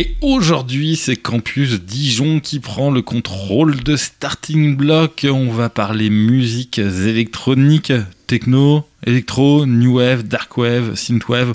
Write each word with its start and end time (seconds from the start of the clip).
Et 0.00 0.14
aujourd'hui, 0.20 0.94
c'est 0.94 1.16
Campus 1.16 1.80
Dijon 1.80 2.38
qui 2.38 2.60
prend 2.60 2.92
le 2.92 3.02
contrôle 3.02 3.82
de 3.82 3.96
Starting 3.96 4.76
Block. 4.76 5.26
On 5.28 5.50
va 5.50 5.70
parler 5.70 6.08
musiques 6.08 6.78
électroniques, 6.78 7.92
techno, 8.28 8.84
électro, 9.04 9.66
new 9.66 9.96
wave, 9.96 10.22
dark 10.22 10.56
wave, 10.56 10.94
synthwave, 10.94 11.54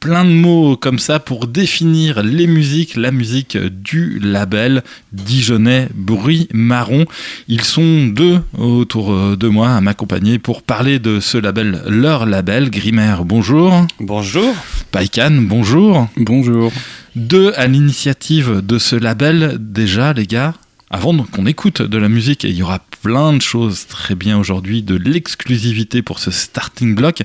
plein 0.00 0.24
de 0.24 0.30
mots 0.30 0.76
comme 0.76 0.98
ça 0.98 1.18
pour 1.18 1.46
définir 1.46 2.22
les 2.22 2.46
musiques, 2.46 2.96
la 2.96 3.10
musique 3.10 3.58
du 3.58 4.18
label 4.20 4.82
Dijonais 5.12 5.88
Bruit 5.94 6.48
Marron. 6.54 7.04
Ils 7.48 7.64
sont 7.64 8.06
deux 8.06 8.40
autour 8.56 9.36
de 9.36 9.48
moi 9.48 9.70
à 9.70 9.80
m'accompagner 9.80 10.38
pour 10.38 10.62
parler 10.62 10.98
de 10.98 11.20
ce 11.20 11.36
label, 11.36 11.82
leur 11.88 12.24
label. 12.24 12.70
Grimer, 12.70 13.16
bonjour. 13.24 13.86
Bonjour. 14.00 14.54
Paikan, 14.92 15.32
bonjour. 15.32 16.08
Bonjour. 16.16 16.72
Deux 17.16 17.52
à 17.56 17.66
l'initiative 17.66 18.62
de 18.64 18.78
ce 18.78 18.96
label, 18.96 19.58
déjà 19.58 20.12
les 20.12 20.26
gars, 20.26 20.54
avant 20.92 21.16
qu'on 21.24 21.46
écoute 21.46 21.80
de 21.80 21.98
la 21.98 22.10
musique, 22.10 22.44
et 22.44 22.50
il 22.50 22.54
y 22.54 22.62
aura 22.62 22.80
plein 23.00 23.32
de 23.32 23.40
choses 23.40 23.86
très 23.86 24.14
bien 24.14 24.38
aujourd'hui, 24.38 24.82
de 24.82 24.94
l'exclusivité 24.94 26.02
pour 26.02 26.18
ce 26.18 26.30
starting 26.30 26.94
block, 26.94 27.22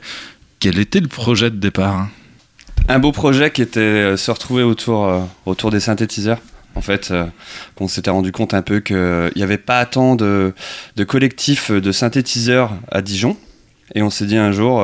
quel 0.60 0.80
était 0.80 1.02
le 1.02 1.10
projet 1.10 1.52
de 1.52 1.58
départ 1.58 2.08
Un 2.88 3.00
beau 3.00 3.12
projet 3.12 3.52
qui 3.52 3.62
était 3.62 3.80
euh, 3.82 4.18
se 4.18 4.32
retrouver 4.32 4.64
autour, 4.64 5.06
euh, 5.06 5.20
autour 5.46 5.70
des 5.70 5.82
synthétiseurs. 5.82 6.40
En 6.76 6.82
fait, 6.82 7.12
euh, 7.12 7.26
qu'on 7.76 7.90
s'était 7.90 8.10
rendu 8.10 8.32
compte 8.32 8.54
un 8.54 8.62
peu 8.62 8.80
qu'il 8.80 9.32
n'y 9.36 9.44
avait 9.44 9.58
pas 9.58 9.86
tant 9.86 10.16
de, 10.16 10.54
de 10.96 11.04
collectifs 11.04 11.70
de 11.70 11.92
synthétiseurs 11.92 12.72
à 12.90 13.02
Dijon. 13.02 13.36
Et 13.96 14.02
on 14.02 14.10
s'est 14.10 14.28
dit 14.28 14.38
un 14.38 14.54
jour, 14.54 14.82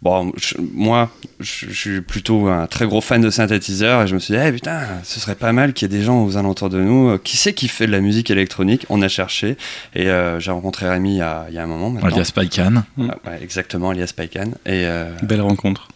Bon, 0.00 0.32
moi, 0.74 1.10
je, 1.40 1.72
suis 1.72 2.00
plutôt 2.00 2.46
un 2.46 2.68
très 2.68 2.86
gros 2.86 3.00
fan 3.00 3.20
de 3.20 3.30
synthétiseurs 3.30 4.02
et 4.02 4.06
je 4.06 4.14
me 4.14 4.20
suis 4.20 4.32
dit, 4.32 4.40
eh, 4.40 4.52
putain, 4.52 4.80
ce 5.02 5.18
serait 5.18 5.34
pas 5.34 5.52
mal 5.52 5.72
qu'il 5.72 5.90
y 5.90 5.94
ait 5.94 5.98
des 5.98 6.04
gens 6.04 6.22
aux 6.22 6.36
alentours 6.36 6.70
de 6.70 6.80
nous. 6.80 7.10
Euh, 7.10 7.18
qui 7.18 7.36
c'est 7.36 7.52
qui 7.52 7.66
fait 7.66 7.86
de 7.88 7.92
la 7.92 8.00
musique 8.00 8.30
électronique? 8.30 8.86
On 8.90 9.02
a 9.02 9.08
cherché 9.08 9.56
et 9.96 10.08
euh, 10.08 10.38
j'ai 10.38 10.52
rencontré 10.52 10.88
Rémi 10.88 11.14
il 11.14 11.18
y, 11.18 11.20
a, 11.20 11.46
il 11.48 11.54
y, 11.56 11.58
a, 11.58 11.64
un 11.64 11.66
moment. 11.66 11.90
Maintenant. 11.90 12.10
Alias 12.10 12.30
Paikan. 12.32 12.84
Ah, 13.00 13.16
ouais, 13.26 13.42
exactement, 13.42 13.90
alias 13.90 14.12
Paikan. 14.16 14.52
Et, 14.66 14.86
euh, 14.86 15.12
Belle 15.22 15.40
rencontre. 15.40 15.88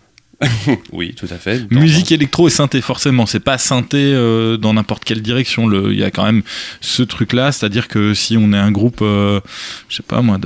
oui, 0.93 1.15
tout 1.15 1.29
à 1.31 1.37
fait. 1.37 1.71
Musique 1.71 2.13
électro 2.13 2.49
et 2.49 2.51
synthé, 2.51 2.81
forcément. 2.81 3.27
C'est 3.27 3.41
pas 3.41 3.59
synthé 3.59 3.99
euh, 3.99 4.57
dans 4.57 4.75
n'importe 4.75 5.05
quelle 5.05 5.23
direction. 5.23 5.71
Il 5.91 5.99
y 5.99 6.05
a 6.05 6.11
quand 6.11 6.25
même 6.25 6.43
ce 6.81 7.03
truc-là, 7.03 7.53
c'est-à-dire 7.53 7.89
que 7.89 8.15
si 8.15 8.37
on 8.37 8.53
est 8.53 8.59
un 8.59 8.71
groupe, 8.71 9.01
euh, 9.03 9.41
je 9.89 9.97
sais 9.97 10.03
pas 10.03 10.23
moi, 10.23 10.39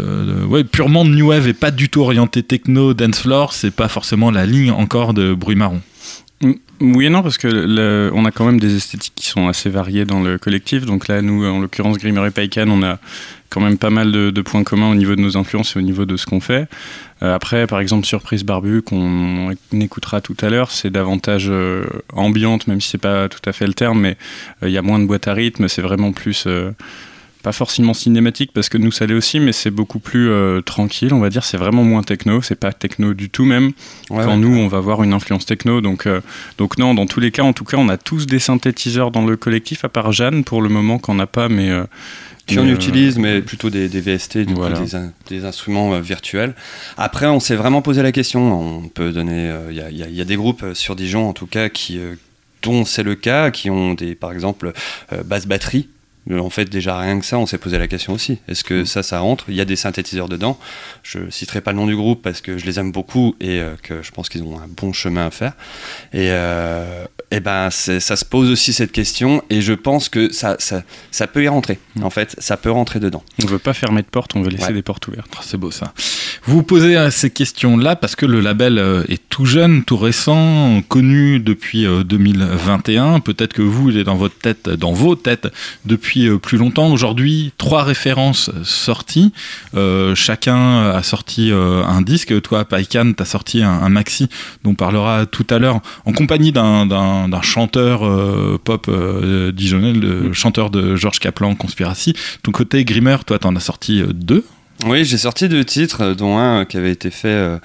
purement 0.71 1.05
de 1.05 1.11
new 1.11 1.29
wave 1.29 1.49
et 1.49 1.55
pas 1.55 1.71
du 1.71 1.89
tout 1.89 2.01
orienté 2.01 2.43
techno, 2.43 2.95
dance 2.95 3.21
floor, 3.21 3.53
c'est 3.53 3.71
pas 3.71 3.89
forcément 3.89 4.31
la 4.31 4.47
ligne 4.47 4.71
encore 4.71 5.15
de 5.15 5.35
bruit 5.35 5.57
marron. 5.57 5.81
Oui 6.81 7.07
et 7.07 7.09
non, 7.09 7.23
parce 7.23 7.39
que 7.39 8.11
on 8.13 8.25
a 8.27 8.31
quand 8.31 8.45
même 8.45 8.61
des 8.61 8.77
esthétiques 8.77 9.15
qui 9.17 9.27
sont 9.27 9.49
assez 9.49 9.71
variées 9.71 10.05
dans 10.05 10.23
le 10.23 10.37
collectif. 10.37 10.85
Donc 10.85 11.09
là, 11.09 11.23
nous, 11.23 11.45
en 11.47 11.61
l'occurrence, 11.61 11.97
Grimmer 11.97 12.27
et 12.27 12.31
Paikan, 12.31 12.69
on 12.69 12.83
a 12.83 12.99
quand 13.49 13.61
même 13.61 13.79
pas 13.79 13.91
mal 13.91 14.13
de, 14.13 14.43
points 14.43 14.65
communs 14.65 14.91
au 14.91 14.95
niveau 14.95 15.17
de 15.17 15.21
nos 15.21 15.37
influences 15.37 15.77
et 15.77 15.79
au 15.79 15.83
niveau 15.83 16.05
de 16.05 16.17
ce 16.17 16.27
qu'on 16.27 16.41
fait. 16.41 16.69
Euh, 17.23 17.35
après, 17.35 17.67
par 17.67 17.81
exemple, 17.81 18.07
Surprise 18.07 18.45
Barbu, 18.45 18.83
qu'on 18.83 19.55
écoutera 19.73 20.21
tout 20.21 20.37
à 20.43 20.51
l'heure, 20.51 20.71
c'est 20.71 20.91
davantage 20.91 21.47
euh, 21.49 21.87
ambiante, 22.13 22.67
même 22.67 22.81
si 22.81 22.91
c'est 22.91 22.99
pas 22.99 23.29
tout 23.29 23.41
à 23.49 23.53
fait 23.53 23.67
le 23.67 23.75
terme, 23.75 24.01
mais 24.01 24.19
euh, 24.63 24.69
il 24.69 24.73
y 24.73 24.79
a 24.79 24.83
moins 24.83 24.99
de 24.99 25.07
boîte 25.07 25.29
à 25.29 25.33
rythme, 25.33 25.69
c'est 25.69 25.83
vraiment 25.83 26.13
plus 26.13 26.47
pas 27.47 27.53
forcément 27.53 27.95
cinématique 27.95 28.51
parce 28.53 28.69
que 28.69 28.77
nous 28.77 28.91
ça 28.91 29.07
l'est 29.07 29.15
aussi, 29.15 29.39
mais 29.39 29.53
c'est 29.53 29.71
beaucoup 29.71 30.01
plus 30.01 30.31
tranquille, 30.65 31.15
on 31.15 31.21
va 31.21 31.31
dire. 31.31 31.45
C'est 31.45 31.57
vraiment 31.57 31.85
moins 31.85 32.03
techno, 32.03 32.43
c'est 32.43 32.59
pas 32.59 32.73
techno 32.73 33.15
du 33.15 33.31
tout 33.31 33.45
même. 33.45 33.71
quand 34.09 34.37
nous 34.37 34.57
on 34.57 34.67
va 34.67 34.79
avoir 34.79 35.05
une 35.05 35.13
influence 35.13 35.47
techno, 35.47 35.81
donc 35.81 36.09
donc 36.59 36.77
non, 36.77 36.93
dans 36.93 37.07
tous 37.07 37.21
les 37.21 37.31
cas, 37.31 37.45
en 37.45 37.53
tout 37.53 37.65
cas, 37.65 37.77
on 37.77 37.89
a 37.89 37.97
tous 37.97 38.27
des 38.27 38.41
synthétiseurs 38.41 39.13
dans 39.13 39.25
le 39.25 39.37
collectif, 39.37 39.85
à 39.85 39.89
part 39.89 40.11
Jeanne 40.11 40.43
pour 40.43 40.61
le 40.61 40.69
moment 40.69 40.99
qu'on 40.99 41.15
n'a 41.15 41.29
pas, 41.29 41.49
mais 41.49 41.71
qui 42.47 42.59
on 42.59 42.67
utilise, 42.67 43.19
mais 43.19 43.43
plutôt 43.43 43.71
des, 43.71 43.89
VST, 43.89 44.39
des, 45.29 45.45
instruments 45.45 45.95
euh, 45.95 46.01
virtuels. 46.01 46.55
Après, 46.97 47.27
on 47.27 47.41
s'est 47.41 47.57
vraiment 47.57 47.83
posé 47.83 48.03
la 48.03 48.13
question. 48.13 48.81
On 48.85 48.89
peut 48.89 49.13
donner, 49.13 49.53
il 49.71 49.81
euh, 49.81 49.91
y, 49.91 50.21
a 50.21 50.25
des 50.25 50.37
groupes 50.37 50.63
euh, 50.63 50.75
sur 50.75 50.95
Dijon, 50.95 51.29
en 51.29 51.33
tout 51.33 51.47
cas, 51.47 51.69
qui, 51.69 51.99
dont 52.63 52.85
c'est 52.85 53.03
le 53.03 53.17
cas, 53.17 53.51
qui 53.51 53.69
ont 53.69 53.95
des, 53.95 54.15
par 54.15 54.33
exemple, 54.33 54.73
basse 55.25 55.47
batterie 55.47 55.89
en 56.31 56.51
fait, 56.51 56.65
déjà 56.65 56.99
rien 56.99 57.19
que 57.21 57.25
ça, 57.25 57.39
on 57.39 57.47
s'est 57.47 57.59
posé 57.59 57.79
la 57.79 57.87
question 57.87 58.13
aussi. 58.13 58.39
Est-ce 58.49 58.65
que 58.65 58.83
mm. 58.83 58.87
ça, 58.87 59.03
ça 59.03 59.21
rentre? 59.21 59.45
Il 59.49 59.55
y 59.55 59.61
a 59.61 59.65
des 59.65 59.77
synthétiseurs 59.77 60.29
dedans. 60.29 60.59
Je 61.03 61.31
citerai 61.31 61.61
pas 61.61 61.73
le 61.73 61.79
nom 61.79 61.87
du 61.87 61.97
groupe 61.97 62.23
parce 62.23 62.41
que 62.41 62.59
je 62.59 62.67
les 62.67 62.79
aime 62.79 62.93
beaucoup 62.93 63.37
et 63.41 63.61
euh, 63.61 63.75
que 63.83 64.03
je 64.03 64.11
pense 64.11 64.29
qu'ils 64.29 64.43
ont 64.43 64.59
un 64.59 64.67
bon 64.69 64.93
chemin 64.93 65.27
à 65.27 65.31
faire. 65.31 65.53
Et, 66.13 66.31
euh, 66.31 67.05
et 67.31 67.41
ben, 67.41 67.71
ça 67.71 68.17
se 68.17 68.25
pose 68.25 68.51
aussi 68.51 68.73
cette 68.73 68.93
question 68.93 69.43
et 69.51 69.61
je 69.61 69.73
pense 69.73 70.09
que 70.09 70.33
ça, 70.33 70.57
ça, 70.59 70.83
ça 71.11 71.27
peut 71.27 71.45
y 71.45 71.49
rentrer. 71.49 71.79
Mm. 71.95 72.05
En 72.05 72.11
fait, 72.11 72.35
ça 72.39 72.57
peut 72.57 72.71
rentrer 72.71 72.99
dedans. 72.99 73.23
On 73.43 73.47
veut 73.47 73.59
pas 73.59 73.75
fermer 73.75 74.03
de 74.03 74.09
porte, 74.09 74.35
on 74.35 74.43
veut 74.43 74.51
laisser 74.51 74.73
des 74.73 74.83
portes 74.83 75.07
ouvertes. 75.09 75.33
Oh, 75.37 75.43
c'est 75.43 75.59
beau 75.59 75.71
ça. 75.71 75.93
Vous 76.45 76.63
posez 76.63 76.97
euh, 76.97 77.11
ces 77.11 77.31
questions-là 77.31 77.97
parce 77.97 78.17
que 78.17 78.27
le 78.27 78.41
label 78.41 78.83
est 79.09 79.29
tout 79.29 79.47
jeune, 79.47 79.85
tout 79.85 79.97
récent, 79.97 80.83
connu 80.89 81.41
depuis 81.41 81.87
2021. 81.87 83.21
Peut-être 83.21 83.53
que 83.53 83.63
vous, 83.63 83.91
il 83.91 83.99
est 83.99 84.05
dans 84.05 84.17
votre 84.17 84.37
tête, 84.37 84.69
dans 84.69 84.93
vos 84.93 85.15
têtes 85.15 85.49
depuis 85.85 86.29
euh, 86.29 86.39
plus 86.39 86.59
longtemps. 86.59 86.91
Aujourd'hui, 86.91 87.53
trois 87.59 87.83
références 87.83 88.51
sorties. 88.63 89.33
Euh, 89.75 90.15
chacun 90.15 90.91
a 90.91 91.03
sorti 91.03 91.51
euh, 91.51 91.83
un 91.85 92.03
disque. 92.03 92.41
Toi, 92.43 92.65
Paikan, 92.65 93.13
tu 93.13 93.23
as 93.23 93.27
sorti 93.27 93.63
un, 93.63 93.89
maxi 93.89 94.29
dont 94.65 94.71
on 94.71 94.75
parlera 94.75 95.27
tout 95.27 95.47
à 95.49 95.59
l'heure 95.59 95.81
en 96.05 96.13
compagnie 96.13 96.53
d'un 96.53 97.41
chanteur 97.43 98.01
pop 98.65 98.91
dijonnais, 99.55 99.93
le 99.93 100.33
chanteur 100.33 100.71
de 100.71 100.97
Georges 100.97 101.21
Kaplan, 101.21 101.55
Conspiracy. 101.55 102.15
Ton 102.43 102.53
côté 102.53 102.85
Grimmer, 102.85 103.17
toi, 103.25 103.39
tu 103.39 103.47
en 103.47 103.57
as 103.57 103.61
sorti 103.61 104.03
deux. 104.13 104.45
Oui, 104.85 105.05
j'ai 105.05 105.17
sorti 105.17 105.49
deux 105.49 105.65
titres, 105.65 106.15
dont 106.15 106.37
un 106.39 106.67
qui 106.67 106.77
avait 106.77 106.93
été 106.93 107.11
fait 107.11 107.59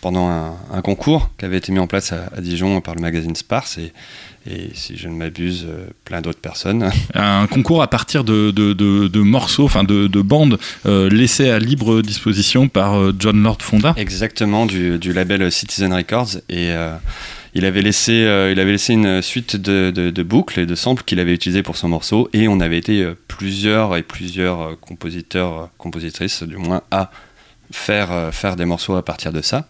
pendant 0.00 0.28
un, 0.28 0.82
concours 0.82 1.30
qui 1.38 1.44
avait 1.44 1.56
été 1.56 1.72
mis 1.72 1.78
en 1.78 1.86
place 1.86 2.12
à, 2.12 2.28
à 2.36 2.40
Dijon 2.40 2.80
par 2.80 2.94
le 2.94 3.00
magazine 3.00 3.34
Sparse. 3.34 3.78
Et, 3.78 3.92
et 4.48 4.70
si 4.74 4.96
je 4.96 5.08
ne 5.08 5.14
m'abuse, 5.14 5.66
euh, 5.68 5.88
plein 6.04 6.20
d'autres 6.20 6.40
personnes. 6.40 6.90
Un 7.14 7.46
concours 7.46 7.82
à 7.82 7.88
partir 7.88 8.22
de, 8.22 8.50
de, 8.52 9.20
morceaux, 9.20 9.64
enfin 9.64 9.82
de, 9.84 10.06
bandes 10.22 10.58
euh, 10.86 11.08
laissées 11.08 11.50
à 11.50 11.58
libre 11.58 12.00
disposition 12.00 12.68
par 12.68 12.96
euh, 12.96 13.14
John 13.18 13.42
Lord 13.42 13.58
Fonda. 13.60 13.94
Exactement, 13.96 14.66
du, 14.66 14.98
du 14.98 15.12
label 15.12 15.50
Citizen 15.50 15.92
Records. 15.92 16.38
Et 16.48 16.72
il, 17.56 17.64
avait 17.64 17.82
laissé, 17.82 18.12
il 18.12 18.60
avait 18.60 18.72
laissé 18.72 18.92
une 18.92 19.22
suite 19.22 19.56
de, 19.56 20.22
boucles 20.22 20.60
et 20.60 20.66
de 20.66 20.74
samples 20.74 21.02
qu'il 21.04 21.20
avait 21.20 21.34
utilisés 21.34 21.62
pour 21.62 21.76
son 21.76 21.88
morceau. 21.88 22.28
Et 22.32 22.48
on 22.48 22.60
avait 22.60 22.78
été 22.78 23.06
plusieurs 23.28 23.96
et 23.96 24.02
plusieurs 24.02 24.78
compositeurs, 24.80 25.70
compositrices 25.78 26.42
du 26.42 26.56
moins, 26.56 26.82
à 26.90 27.10
faire, 27.72 28.30
faire 28.32 28.56
des 28.56 28.64
morceaux 28.64 28.96
à 28.96 29.04
partir 29.04 29.32
de 29.32 29.42
ça, 29.42 29.68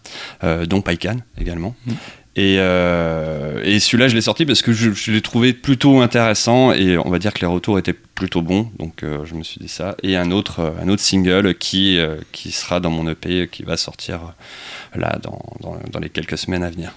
dont 0.67 0.81
Paikan 0.81 1.17
également. 1.37 1.75
Mm. 1.85 1.93
Euh, 2.37 3.61
et, 3.63 3.79
celui-là, 3.79 4.07
je 4.07 4.15
l'ai 4.15 4.21
sorti 4.21 4.45
parce 4.45 4.61
que 4.61 4.71
je, 4.71 5.11
l'ai 5.11 5.21
trouvé 5.21 5.53
plutôt 5.53 6.01
intéressant 6.01 6.71
et 6.71 6.97
on 6.97 7.09
va 7.09 7.19
dire 7.19 7.33
que 7.33 7.39
les 7.41 7.47
retours 7.47 7.79
étaient 7.79 7.93
plutôt 7.93 8.41
bons. 8.41 8.71
Donc 8.77 9.03
euh, 9.03 9.25
je 9.25 9.33
me 9.33 9.43
suis 9.43 9.59
dit 9.59 9.67
ça. 9.67 9.95
Et 10.03 10.15
un 10.15 10.31
autre, 10.31 10.59
euh, 10.59 10.83
un 10.83 10.89
autre 10.89 11.01
single 11.01 11.55
qui, 11.55 11.99
qui 12.31 12.51
sera 12.51 12.79
dans 12.79 12.91
mon 12.91 13.09
EP, 13.09 13.47
qui 13.51 13.63
va 13.63 13.77
sortir 13.77 14.33
là 14.95 15.17
dans, 15.21 15.41
dans, 15.61 15.99
les 15.99 16.09
quelques 16.09 16.37
semaines 16.37 16.63
à 16.63 16.69
venir. 16.69 16.93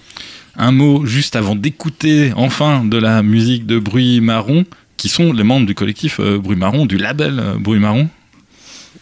Un 0.55 0.71
mot 0.71 1.05
juste 1.05 1.35
avant 1.35 1.55
d'écouter 1.55 2.33
enfin 2.35 2.83
de 2.83 2.97
la 2.97 3.23
musique 3.23 3.65
de 3.65 3.79
Bruit 3.79 4.21
Marron, 4.21 4.65
qui 4.97 5.09
sont 5.09 5.33
les 5.33 5.43
membres 5.43 5.65
du 5.65 5.73
collectif 5.73 6.19
Bruit 6.19 6.57
Marron, 6.57 6.85
du 6.85 6.97
label 6.97 7.41
Bruit 7.59 7.79
Marron. 7.79 8.09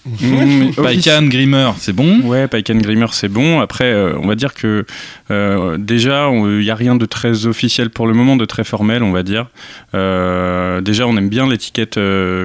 Mmh, 0.06 0.72
Paikan 0.76 1.24
Grimmer, 1.24 1.72
c'est 1.78 1.94
bon 1.94 2.22
Ouais, 2.22 2.48
Paikan 2.48 2.78
Grimmer, 2.78 3.08
c'est 3.12 3.28
bon. 3.28 3.60
Après, 3.60 3.92
euh, 3.92 4.18
on 4.22 4.28
va 4.28 4.36
dire 4.36 4.54
que 4.54 4.86
euh, 5.30 5.78
déjà, 5.78 6.30
il 6.32 6.60
n'y 6.60 6.70
a 6.70 6.76
rien 6.76 6.96
de 6.96 7.06
très 7.06 7.46
officiel 7.48 7.90
pour 7.90 8.08
le 8.08 8.14
moment, 8.14 8.38
de 8.38 8.46
très 8.46 8.64
formel, 8.64 9.04
on 9.04 9.12
va 9.12 9.24
dire. 9.24 9.48
Euh, 9.94 10.80
déjà, 10.82 11.06
on 11.06 11.18
aime 11.18 11.30
bien 11.30 11.48
l'étiquette 11.48 12.00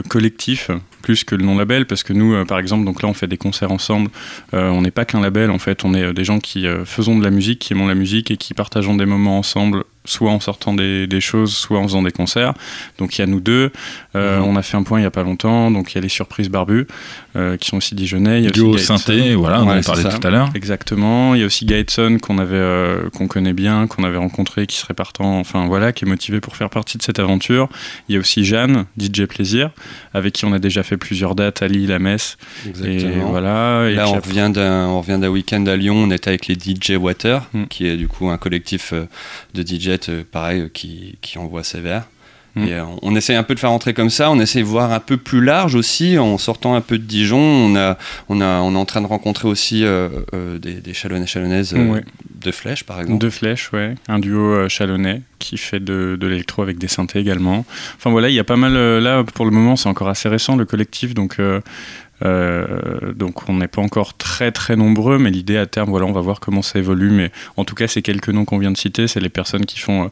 collectif 0.08 0.70
plus 1.02 1.22
que 1.22 1.34
le 1.34 1.44
nom 1.44 1.56
label 1.58 1.84
parce 1.84 2.02
que 2.02 2.14
nous 2.14 2.46
par 2.46 2.58
exemple 2.58 2.86
donc 2.86 3.02
là 3.02 3.10
on 3.10 3.12
fait 3.12 3.26
des 3.26 3.36
concerts 3.36 3.70
ensemble 3.70 4.08
on 4.54 4.80
n'est 4.80 4.90
pas 4.90 5.04
qu'un 5.04 5.20
label 5.20 5.50
en 5.50 5.58
fait 5.58 5.84
on 5.84 5.92
est 5.92 6.14
des 6.14 6.24
gens 6.24 6.38
qui 6.38 6.64
faisons 6.86 7.18
de 7.18 7.22
la 7.22 7.28
musique 7.28 7.58
qui 7.58 7.74
aimons 7.74 7.86
la 7.86 7.94
musique 7.94 8.30
et 8.30 8.38
qui 8.38 8.54
partageons 8.54 8.96
des 8.96 9.04
moments 9.04 9.38
ensemble 9.38 9.84
soit 10.04 10.30
en 10.30 10.40
sortant 10.40 10.74
des, 10.74 11.20
choses, 11.20 11.54
soit 11.54 11.78
en 11.78 11.84
faisant 11.84 12.02
des 12.02 12.10
concerts. 12.10 12.54
Donc 12.98 13.16
il 13.16 13.22
y 13.22 13.24
a 13.24 13.26
nous 13.26 13.40
deux. 13.40 13.72
Euh, 14.14 14.38
mhm. 14.38 14.44
On 14.44 14.56
a 14.56 14.62
fait 14.62 14.76
un 14.76 14.82
point 14.82 14.98
il 14.98 15.02
n'y 15.02 15.06
a 15.06 15.10
pas 15.10 15.22
longtemps. 15.22 15.70
Donc 15.70 15.92
il 15.92 15.94
y 15.96 15.98
a 15.98 16.00
les 16.00 16.08
surprises 16.08 16.50
barbues 16.50 16.86
euh, 17.36 17.56
qui 17.56 17.68
sont 17.68 17.78
aussi 17.78 17.94
dijonnais. 17.94 18.40
Il 18.40 18.44
y 18.44 18.48
a 18.48 18.50
Duo 18.50 18.76
synthé, 18.76 19.34
voilà, 19.34 19.62
on 19.62 19.68
en 19.68 19.80
parlait 19.80 20.04
tout 20.04 20.26
à 20.26 20.30
l'heure. 20.30 20.50
Exactement. 20.54 21.34
Il 21.34 21.40
y 21.40 21.42
a 21.42 21.46
aussi 21.46 21.64
Gaetson 21.64 22.18
qu'on 22.20 22.38
avait, 22.38 22.56
euh, 22.56 23.08
qu'on 23.10 23.26
connaît 23.26 23.54
bien, 23.54 23.86
qu'on 23.86 24.04
avait 24.04 24.18
rencontré, 24.18 24.66
qui 24.66 24.76
serait 24.76 24.94
partant, 24.94 25.38
enfin 25.38 25.66
voilà, 25.66 25.92
qui 25.92 26.04
est 26.04 26.08
motivé 26.08 26.40
pour 26.40 26.56
faire 26.56 26.70
partie 26.70 26.98
de 26.98 27.02
cette 27.02 27.18
aventure. 27.18 27.68
Il 28.08 28.14
y 28.14 28.16
a 28.16 28.20
aussi 28.20 28.44
Jeanne, 28.44 28.84
DJ 28.98 29.24
Plaisir, 29.24 29.70
avec 30.12 30.34
qui 30.34 30.44
on 30.44 30.52
a 30.52 30.58
déjà 30.58 30.82
fait 30.82 30.96
plusieurs 30.96 31.34
dates 31.34 31.62
à 31.62 31.68
Lille, 31.68 31.92
à 31.92 31.98
Metz. 31.98 32.36
Exactement. 32.68 33.10
Et 33.10 33.30
voilà. 33.30 33.88
Et 33.88 33.94
Là, 33.94 34.08
on, 34.08 34.20
revient 34.20 34.50
d'un, 34.52 34.88
on 34.88 35.00
revient 35.00 35.18
d'un 35.18 35.28
week-end 35.28 35.64
à 35.66 35.76
Lyon. 35.76 35.96
On 35.96 36.10
était 36.10 36.28
avec 36.28 36.46
les 36.46 36.54
DJ 36.54 36.96
Water, 36.98 37.42
mm. 37.54 37.64
qui 37.66 37.86
est 37.86 37.96
du 37.96 38.08
coup 38.08 38.28
un 38.28 38.36
collectif 38.36 38.92
de 39.54 39.62
DJ 39.62 39.93
Jet, 39.94 40.24
pareil, 40.24 40.70
qui, 40.72 41.18
qui 41.20 41.38
envoie 41.38 41.64
sévère. 41.64 42.04
Mm. 42.54 42.68
Et 42.68 42.80
on, 43.02 43.16
essaie 43.16 43.34
un 43.34 43.42
peu 43.42 43.54
de 43.54 43.60
faire 43.60 43.70
rentrer 43.70 43.94
comme 43.94 44.10
ça, 44.10 44.30
on 44.30 44.38
essaie 44.38 44.60
de 44.60 44.64
voir 44.64 44.92
un 44.92 45.00
peu 45.00 45.16
plus 45.16 45.42
large 45.42 45.74
aussi, 45.74 46.18
en 46.18 46.38
sortant 46.38 46.74
un 46.74 46.80
peu 46.80 46.98
de 46.98 47.04
Dijon. 47.04 47.38
On, 47.38 47.74
a, 47.74 47.98
on, 48.28 48.40
a, 48.40 48.60
on 48.60 48.74
est 48.74 48.78
en 48.78 48.84
train 48.84 49.00
de 49.00 49.06
rencontrer 49.06 49.48
aussi 49.48 49.84
des, 50.62 50.74
des 50.74 50.94
chalonnais 50.94 51.26
chalonnaises 51.26 51.74
de 51.74 52.50
Flèche, 52.52 52.84
par 52.84 53.00
exemple. 53.00 53.18
De 53.18 53.30
Flèche, 53.30 53.72
ouais. 53.72 53.94
Un 54.06 54.20
duo 54.20 54.68
chalonnais 54.68 55.22
qui 55.40 55.58
fait 55.58 55.80
de, 55.80 56.16
de 56.18 56.26
l'électro 56.28 56.62
avec 56.62 56.78
des 56.78 56.86
synthés 56.88 57.18
également. 57.18 57.64
Enfin 57.96 58.10
voilà, 58.10 58.28
il 58.28 58.34
y 58.34 58.38
a 58.38 58.44
pas 58.44 58.56
mal. 58.56 58.74
là, 58.74 59.24
pour 59.24 59.46
le 59.46 59.50
moment, 59.50 59.74
c'est 59.74 59.88
encore 59.88 60.08
assez 60.08 60.28
récent 60.28 60.54
le 60.54 60.64
collectif, 60.64 61.12
donc 61.12 61.38
euh, 62.22 63.12
donc 63.14 63.48
on 63.48 63.54
n'est 63.54 63.68
pas 63.68 63.82
encore 63.82 64.16
très 64.16 64.52
très 64.52 64.76
nombreux, 64.76 65.18
mais 65.18 65.30
l'idée 65.30 65.56
à 65.56 65.66
terme, 65.66 65.90
voilà, 65.90 66.06
on 66.06 66.12
va 66.12 66.20
voir 66.20 66.40
comment 66.40 66.62
ça 66.62 66.78
évolue. 66.78 67.10
Mais 67.10 67.30
en 67.56 67.64
tout 67.64 67.74
cas, 67.74 67.88
ces 67.88 68.02
quelques 68.02 68.28
noms 68.28 68.44
qu'on 68.44 68.58
vient 68.58 68.70
de 68.72 68.76
citer, 68.76 69.08
c'est 69.08 69.20
les 69.20 69.28
personnes 69.28 69.66
qui 69.66 69.78
font 69.78 70.04
euh, 70.04 70.08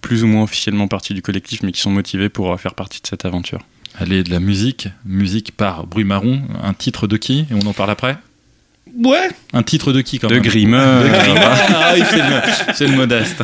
plus 0.00 0.24
ou 0.24 0.26
moins 0.26 0.42
officiellement 0.42 0.88
partie 0.88 1.14
du 1.14 1.22
collectif, 1.22 1.62
mais 1.62 1.72
qui 1.72 1.80
sont 1.80 1.90
motivées 1.90 2.28
pour 2.28 2.52
euh, 2.52 2.56
faire 2.56 2.74
partie 2.74 3.00
de 3.00 3.06
cette 3.06 3.24
aventure. 3.24 3.60
Allez, 3.98 4.22
de 4.22 4.30
la 4.30 4.40
musique, 4.40 4.88
musique 5.04 5.52
par 5.52 5.86
Bruit 5.86 6.04
Marron, 6.04 6.42
un 6.62 6.72
titre 6.72 7.06
de 7.06 7.16
qui? 7.18 7.40
Et 7.50 7.54
on 7.54 7.66
en 7.66 7.74
parle 7.74 7.90
après? 7.90 8.16
Ouais 9.04 9.28
Un 9.52 9.62
titre 9.62 9.92
de 9.92 10.00
qui 10.00 10.18
quand 10.18 10.28
de 10.28 10.34
même? 10.34 10.42
Grimeur. 10.42 11.02
De 11.04 11.08
Grimeur. 11.08 11.58
ah 11.74 11.92
oui, 11.94 12.02
c'est 12.74 12.86
le 12.88 12.96
modeste. 12.96 13.42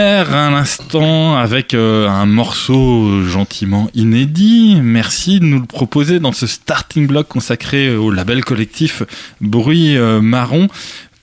Grimer 0.00 0.34
un 0.34 0.54
instant 0.54 1.36
avec 1.36 1.74
euh, 1.74 2.08
un 2.08 2.24
morceau 2.24 3.22
gentiment 3.24 3.90
inédit. 3.94 4.78
Merci 4.82 5.40
de 5.40 5.44
nous 5.44 5.60
le 5.60 5.66
proposer 5.66 6.20
dans 6.20 6.32
ce 6.32 6.46
starting 6.46 7.06
block 7.06 7.28
consacré 7.28 7.94
au 7.94 8.10
label 8.10 8.42
collectif 8.42 9.02
Bruit 9.42 9.98
euh, 9.98 10.22
Marron. 10.22 10.68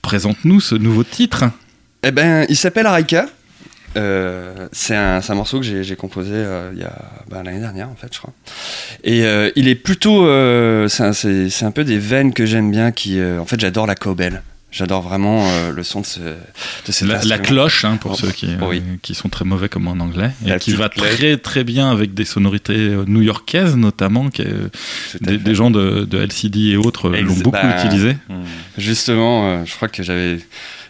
Présente-nous 0.00 0.60
ce 0.60 0.76
nouveau 0.76 1.02
titre. 1.02 1.44
Eh 2.04 2.12
ben, 2.12 2.46
il 2.48 2.56
s'appelle 2.56 2.86
Arika. 2.86 3.26
Euh, 3.96 4.68
c'est 4.70 4.94
un, 4.94 5.20
morceau 5.34 5.58
que 5.58 5.82
j'ai 5.82 5.96
composé 5.96 6.44
il 6.72 6.78
y 6.78 6.84
a 6.84 6.92
bah, 7.28 7.42
l'année 7.42 7.58
dernière 7.58 7.88
en 7.88 7.96
fait 7.96 8.12
je 8.12 8.18
crois 8.18 8.34
et 9.02 9.24
il 9.56 9.66
est 9.66 9.74
plutôt 9.74 10.26
c'est 10.88 11.64
un, 11.64 11.70
peu 11.70 11.84
des 11.84 11.98
veines 11.98 12.34
que 12.34 12.44
j'aime 12.44 12.70
bien 12.70 12.92
qui 12.92 13.18
en 13.22 13.46
fait 13.46 13.58
j'adore 13.58 13.86
la 13.86 13.94
cobelle 13.94 14.42
J'adore 14.70 15.00
vraiment 15.00 15.48
euh, 15.48 15.72
le 15.72 15.82
son 15.82 16.02
de, 16.02 16.06
ce, 16.06 16.20
de 17.04 17.08
la, 17.08 17.24
la, 17.24 17.38
cloche, 17.38 17.86
hein, 17.86 17.96
pour 17.96 18.16
ceux 18.16 18.30
qui, 18.30 18.48
euh, 18.50 18.80
qui 19.00 19.14
sont 19.14 19.30
très 19.30 19.46
mauvais 19.46 19.70
comme 19.70 19.88
en 19.88 19.92
anglais, 19.92 20.30
et 20.46 20.58
qui 20.58 20.72
va 20.72 20.90
très 20.90 21.38
très 21.38 21.64
bien 21.64 21.90
avec 21.90 22.12
des 22.12 22.26
sonorités 22.26 22.76
euh, 22.76 23.04
new-yorkaises 23.06 23.76
notamment, 23.76 24.28
qui 24.28 24.44
des, 25.22 25.54
gens 25.54 25.70
de, 25.70 26.04
de, 26.04 26.18
LCD 26.18 26.72
et 26.72 26.76
autres 26.76 27.08
l'ont 27.08 27.34
beaucoup 27.34 27.50
bah, 27.50 27.82
utilisé. 27.82 28.18
Justement, 28.76 29.64
je 29.64 29.74
crois 29.74 29.88
que 29.88 30.02
j'avais 30.02 30.38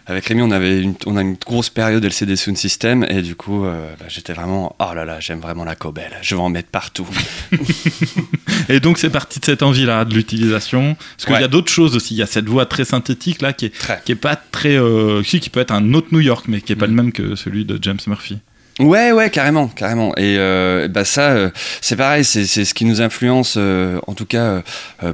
avec 0.09 0.25
Rémi, 0.25 0.41
on 0.41 0.51
avait 0.51 0.81
une, 0.81 0.95
on 1.05 1.17
a 1.17 1.21
une 1.21 1.35
grosse 1.35 1.69
période 1.69 2.03
LCD 2.03 2.35
Sound 2.35 2.57
System 2.57 3.05
et 3.07 3.21
du 3.21 3.35
coup, 3.35 3.63
euh, 3.63 3.93
bah, 3.99 4.07
j'étais 4.07 4.33
vraiment, 4.33 4.75
oh 4.79 4.93
là 4.95 5.05
là, 5.05 5.19
j'aime 5.19 5.39
vraiment 5.39 5.63
la 5.63 5.75
Cobel, 5.75 6.11
je 6.21 6.35
vais 6.35 6.41
en 6.41 6.49
mettre 6.49 6.69
partout. 6.69 7.07
et 8.69 8.79
donc 8.79 8.97
c'est 8.97 9.11
parti 9.11 9.39
de 9.39 9.45
cette 9.45 9.61
envie-là 9.61 10.05
de 10.05 10.13
l'utilisation. 10.13 10.97
Parce 11.17 11.25
qu'il 11.25 11.41
y 11.41 11.45
a 11.45 11.47
d'autres 11.47 11.71
choses 11.71 11.95
aussi. 11.95 12.15
Il 12.15 12.17
y 12.17 12.23
a 12.23 12.27
cette 12.27 12.49
voix 12.49 12.65
très 12.65 12.85
synthétique 12.85 13.41
là 13.41 13.53
qui 13.53 13.67
est, 13.67 13.73
qui 14.03 14.11
est 14.11 14.15
pas 14.15 14.35
très, 14.35 14.77
euh, 14.77 15.21
qui 15.21 15.49
peut 15.49 15.59
être 15.59 15.71
un 15.71 15.93
autre 15.93 16.07
New 16.11 16.21
York, 16.21 16.45
mais 16.47 16.61
qui 16.61 16.73
est 16.73 16.75
pas 16.75 16.87
mm. 16.87 16.89
le 16.89 16.95
même 16.95 17.11
que 17.11 17.35
celui 17.35 17.65
de 17.65 17.77
James 17.81 17.99
Murphy. 18.07 18.39
Ouais, 18.79 19.11
ouais, 19.11 19.29
carrément, 19.29 19.67
carrément. 19.67 20.15
Et 20.15 20.37
euh, 20.37 20.87
bah 20.87 21.03
ça, 21.03 21.31
euh, 21.31 21.49
c'est 21.81 21.97
pareil, 21.97 22.23
c'est 22.23 22.45
ce 22.45 22.73
qui 22.73 22.85
nous 22.85 23.01
influence, 23.01 23.55
euh, 23.57 23.99
en 24.07 24.13
tout 24.13 24.25
cas 24.25 24.63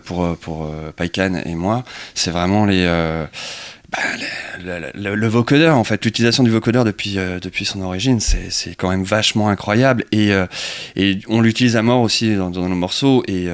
pour 0.06 0.38
pour 0.38 0.72
Paikan 0.96 1.42
et 1.46 1.56
moi, 1.56 1.84
c'est 2.14 2.30
vraiment 2.30 2.66
les, 2.66 2.86
bah, 4.66 4.80
le, 4.94 5.16
le, 5.16 5.28
vocodeur 5.28 5.78
en 5.78 5.84
fait, 5.84 6.04
l'utilisation 6.06 6.44
du 6.44 6.50
vocodeur 6.50 6.84
depuis 6.86 7.18
depuis 7.42 7.66
son 7.66 7.82
origine, 7.82 8.20
c'est 8.20 8.76
quand 8.76 8.90
même 8.90 9.04
vachement 9.04 9.50
incroyable 9.50 10.06
et 10.12 10.32
et 10.96 11.20
on 11.28 11.42
l'utilise 11.42 11.76
à 11.76 11.82
mort 11.82 12.02
aussi 12.02 12.36
dans, 12.36 12.50
nos 12.50 12.70
morceaux 12.70 13.24
et 13.28 13.48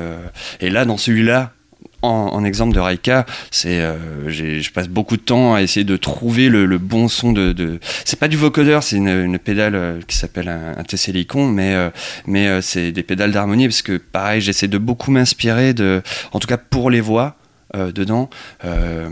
et 0.60 0.69
là 0.69 0.86
dans 0.86 0.98
celui-là 0.98 1.53
en, 2.01 2.43
exemple 2.43 2.74
de 2.74 2.79
Raika, 2.79 3.25
euh, 3.65 3.95
je 4.27 4.71
passe 4.71 4.88
beaucoup 4.88 5.17
de 5.17 5.21
temps 5.21 5.53
à 5.53 5.62
essayer 5.62 5.83
de 5.83 5.98
trouver 5.98 6.50
le, 6.50 6.77
bon 6.77 7.07
son 7.07 7.31
de. 7.31 7.53
de... 7.53 7.79
C'est 8.05 8.19
pas 8.19 8.27
du 8.27 8.38
vocodeur, 8.38 8.83
c'est 8.83 8.98
une, 8.98 9.38
pédale 9.39 9.75
euh, 9.75 10.00
qui 10.07 10.17
s'appelle 10.17 10.50
un, 10.50 10.77
un 10.77 10.83
Tesselicon, 10.83 11.48
mais 11.48 11.74
euh, 11.74 11.89
mais 12.25 12.62
c'est 12.62 12.91
des 12.91 13.03
pédales 13.03 13.31
d'harmonie 13.31 13.67
parce 13.67 13.81
que 13.81 13.98
pareil, 13.98 14.41
j'essaie 14.41 14.67
de 14.67 14.77
beaucoup 14.77 15.12
m'inspirer 15.12 15.74
de, 15.74 16.01
en 16.31 16.39
tout 16.39 16.48
cas 16.48 16.57
pour 16.57 16.89
les 16.89 17.01
voix, 17.01 17.36
euh, 17.36 17.40
dedans. 17.74 18.30
Euh, 18.66 19.10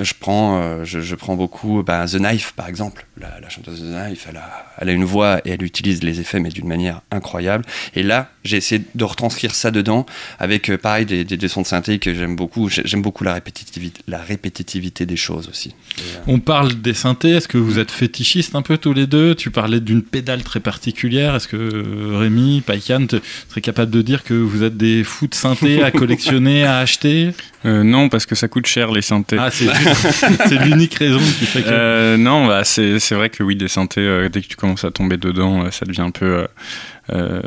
je, 0.00 0.12
prends, 0.18 0.60
euh, 0.60 0.84
je, 0.84 1.14
prends 1.14 1.36
beaucoup 1.36 1.82
bah, 1.82 2.06
The 2.06 2.16
Knife, 2.16 2.52
par 2.56 2.68
exemple. 2.68 3.06
La, 3.18 3.48
chanteuse 3.48 3.80
The 3.80 3.94
Knife, 3.94 4.26
elle 4.28 4.36
a, 4.36 4.72
elle 4.78 4.88
a, 4.88 4.92
une 4.92 5.04
voix 5.04 5.40
et 5.44 5.50
elle 5.50 5.62
utilise 5.62 6.02
les 6.02 6.20
effets, 6.20 6.40
mais 6.40 6.48
d'une 6.50 6.68
manière 6.68 7.02
incroyable. 7.10 7.64
Et 7.94 8.02
là, 8.02 8.30
j'ai 8.44 8.56
essayé 8.56 8.82
de 8.94 9.04
retranscrire 9.04 9.54
ça 9.54 9.70
dedans 9.70 10.06
avec, 10.38 10.74
pareil, 10.76 11.06
des, 11.06 11.24
des, 11.24 11.48
sons 11.48 11.62
de 11.62 11.66
synthé 11.66 11.98
que 11.98 12.14
j'aime 12.14 12.36
beaucoup. 12.36 12.68
J'aime 12.68 13.02
beaucoup 13.02 13.24
la 13.24 13.34
répétitivité, 13.34 14.00
la 14.08 14.18
répétitivité 14.18 15.06
des 15.06 15.16
choses 15.16 15.48
aussi. 15.48 15.74
On 16.26 16.38
parle 16.38 16.74
des 16.74 16.94
synthés. 16.94 17.30
Est-ce 17.30 17.48
que 17.48 17.58
vous 17.58 17.78
êtes 17.78 17.90
fétichistes 17.90 18.54
un 18.54 18.62
peu 18.62 18.78
tous 18.78 18.92
les 18.92 19.06
deux? 19.06 19.34
Tu 19.34 19.50
parlais 19.50 19.80
d'une 19.80 20.02
pédale 20.02 20.42
très 20.42 20.60
particulière. 20.60 21.34
Est-ce 21.34 21.48
que 21.48 22.16
Rémi, 22.16 22.62
Paikan, 22.62 23.06
serait 23.48 23.60
capable 23.60 23.90
de 23.90 24.02
dire 24.02 24.24
que 24.24 24.34
vous 24.34 24.62
êtes 24.62 24.76
des 24.76 25.04
fous 25.04 25.26
de 25.26 25.34
synthé 25.34 25.82
à 25.82 25.90
collectionner, 25.90 26.64
à 26.64 26.78
acheter? 26.78 27.30
Non 27.64 27.99
parce 28.08 28.26
que 28.26 28.34
ça 28.34 28.48
coûte 28.48 28.66
cher 28.66 28.92
les 28.92 29.02
synthés. 29.02 29.36
Ah, 29.38 29.50
c'est 29.50 30.58
l'unique 30.64 30.94
raison 30.94 31.18
qui 31.18 31.46
fait 31.46 31.62
que. 31.62 31.68
Euh, 31.70 32.16
non, 32.16 32.46
bah, 32.46 32.64
c'est 32.64 33.12
vrai 33.12 33.30
que 33.30 33.42
oui, 33.42 33.56
des 33.56 33.68
synthés, 33.68 34.00
euh, 34.00 34.28
dès 34.28 34.42
que 34.42 34.48
tu 34.48 34.56
commences 34.56 34.84
à 34.84 34.90
tomber 34.90 35.16
dedans, 35.16 35.64
euh, 35.64 35.70
ça 35.70 35.86
devient 35.86 36.02
un 36.02 36.10
peu. 36.10 36.46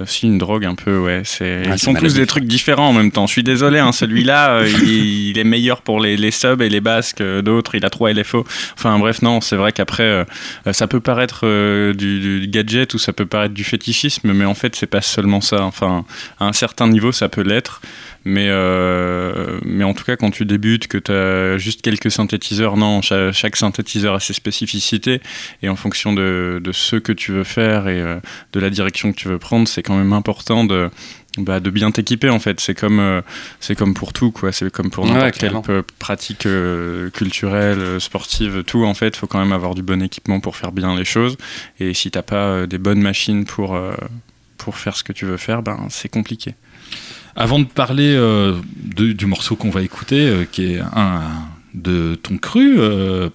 si 0.06 0.28
une 0.28 0.38
drogue 0.40 0.66
un 0.66 0.76
peu 0.76 0.98
ouais 1.00 1.22
c'est 1.24 1.64
ils 1.66 1.80
sont 1.80 1.94
tous 1.94 2.16
des 2.16 2.26
trucs 2.26 2.44
différents 2.44 2.90
en 2.90 2.92
même 2.92 3.12
temps 3.12 3.28
je 3.28 3.32
suis 3.32 3.44
désolé 3.44 3.80
hein, 3.80 3.94
celui-là 3.94 4.64
il, 4.68 5.40
est 5.40 5.46
meilleur 5.46 5.82
pour 5.82 6.02
les, 6.02 6.18
les 6.18 6.32
subs 6.32 6.62
et 6.62 6.68
les 6.68 6.82
basses 6.82 7.14
que 7.14 7.40
d'autres 7.40 7.74
il 7.76 7.86
a 7.86 7.90
trois 7.90 8.12
LFO 8.12 8.46
enfin 8.78 9.00
bref 9.00 9.22
non 9.22 9.40
c'est 9.40 9.56
vrai 9.56 9.72
qu'après 9.72 10.26
ça 10.74 10.88
peut 10.88 11.00
paraître 11.00 11.48
du, 11.94 12.42
du, 12.42 12.48
gadget 12.50 12.94
ou 12.94 12.98
ça 12.98 13.14
peut 13.14 13.26
paraître 13.26 13.54
du 13.54 13.64
fétichisme 13.64 14.34
mais 14.34 14.44
en 14.44 14.54
fait 14.54 14.76
c'est 14.76 14.86
pas 14.86 15.02
seulement 15.02 15.40
ça 15.40 15.64
enfin 15.64 16.04
à 16.42 16.46
un 16.46 16.54
certain 16.54 16.90
niveau 16.90 17.14
ça 17.14 17.30
peut 17.30 17.44
l'être 17.44 17.80
mais, 18.26 18.48
euh, 18.50 19.60
mais 19.66 19.84
en 19.84 19.94
tout 19.94 20.04
cas, 20.04 20.16
quand 20.16 20.32
tu 20.32 20.46
débutes, 20.46 20.88
que 20.88 20.98
tu 20.98 21.12
as 21.12 21.58
juste 21.58 21.82
quelques 21.82 22.12
synthétiseurs, 22.12 22.78
non, 22.78 23.02
chaque, 23.02 23.56
synthétiseur 23.56 24.16
a 24.16 24.20
ses 24.20 24.34
spécificités. 24.34 25.22
Et 25.62 25.70
en 25.70 25.76
fonction 25.76 26.14
de, 26.14 26.62
de, 26.64 26.72
ce 26.72 26.96
que 26.96 27.12
tu 27.12 27.32
veux 27.32 27.44
faire 27.44 27.88
et 27.88 28.00
euh, 28.00 28.20
de 28.54 28.60
la 28.60 28.70
direction 28.70 29.12
que 29.12 29.18
tu 29.18 29.28
veux 29.28 29.40
prendre, 29.40 29.68
c'est 29.68 29.84
quand 29.84 29.98
même 29.98 30.14
important 30.14 30.64
de, 30.64 30.90
bah, 31.38 31.60
de 31.60 31.70
bien 31.70 31.92
t'équiper 31.92 32.30
en 32.30 32.40
fait. 32.40 32.62
C'est 32.62 32.76
comme, 32.76 33.00
euh, 33.00 33.22
c'est 33.60 33.76
comme 33.76 33.94
pour 33.94 34.14
tout, 34.14 34.32
quoi. 34.32 34.54
C'est 34.54 34.72
comme 34.72 34.90
pour 34.90 35.06
n'importe 35.06 35.38
quelle 35.38 35.84
pratique 36.00 36.48
culturelle, 37.14 38.00
sportive, 38.00 38.64
tout 38.64 38.86
en 38.86 38.94
fait. 38.94 39.10
Il 39.10 39.18
faut 39.18 39.28
quand 39.28 39.40
même 39.40 39.54
avoir 39.54 39.76
du 39.76 39.84
bon 39.84 40.02
équipement 40.02 40.40
pour 40.40 40.56
faire 40.56 40.72
bien 40.72 40.96
les 40.96 41.06
choses. 41.06 41.38
Et 41.82 41.94
si 41.94 42.10
t'as 42.10 42.22
pas 42.22 42.68
des 42.68 42.78
bonnes 42.78 43.02
machines 43.02 43.44
pour, 43.44 43.78
pour 44.58 44.78
faire 44.78 44.96
ce 44.96 45.04
que 45.04 45.12
tu 45.12 45.26
veux 45.26 45.38
faire, 45.38 45.62
ben, 45.62 45.88
c'est 45.90 46.10
compliqué. 46.10 46.56
Avant 47.36 47.60
de 47.60 47.66
parler 47.66 48.14
euh, 48.16 48.56
du 48.96 49.26
morceau 49.26 49.56
qu'on 49.56 49.70
va 49.70 49.82
écouter, 49.82 50.28
euh, 50.28 50.46
qui 50.50 50.74
est 50.74 50.80
un 50.80 51.22
de 51.74 52.14
ton 52.22 52.38
cru, 52.38 52.76
euh, 52.78 53.30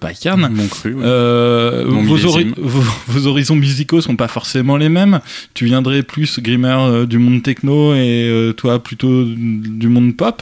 Mon 0.49 0.67
cru, 0.67 0.95
euh, 1.01 1.83
vos, 1.85 3.27
horizons 3.27 3.55
musicaux 3.55 3.99
sont 3.99 4.15
pas 4.15 4.29
forcément 4.29 4.77
les 4.77 4.87
mêmes. 4.87 5.19
Tu 5.53 5.65
viendrais 5.65 6.03
plus 6.03 6.39
Grimmer 6.39 7.05
du 7.05 7.17
monde 7.17 7.43
techno 7.43 7.93
et 7.93 8.53
toi 8.55 8.81
plutôt 8.81 9.25
du 9.25 9.89
monde 9.89 10.15
pop 10.15 10.41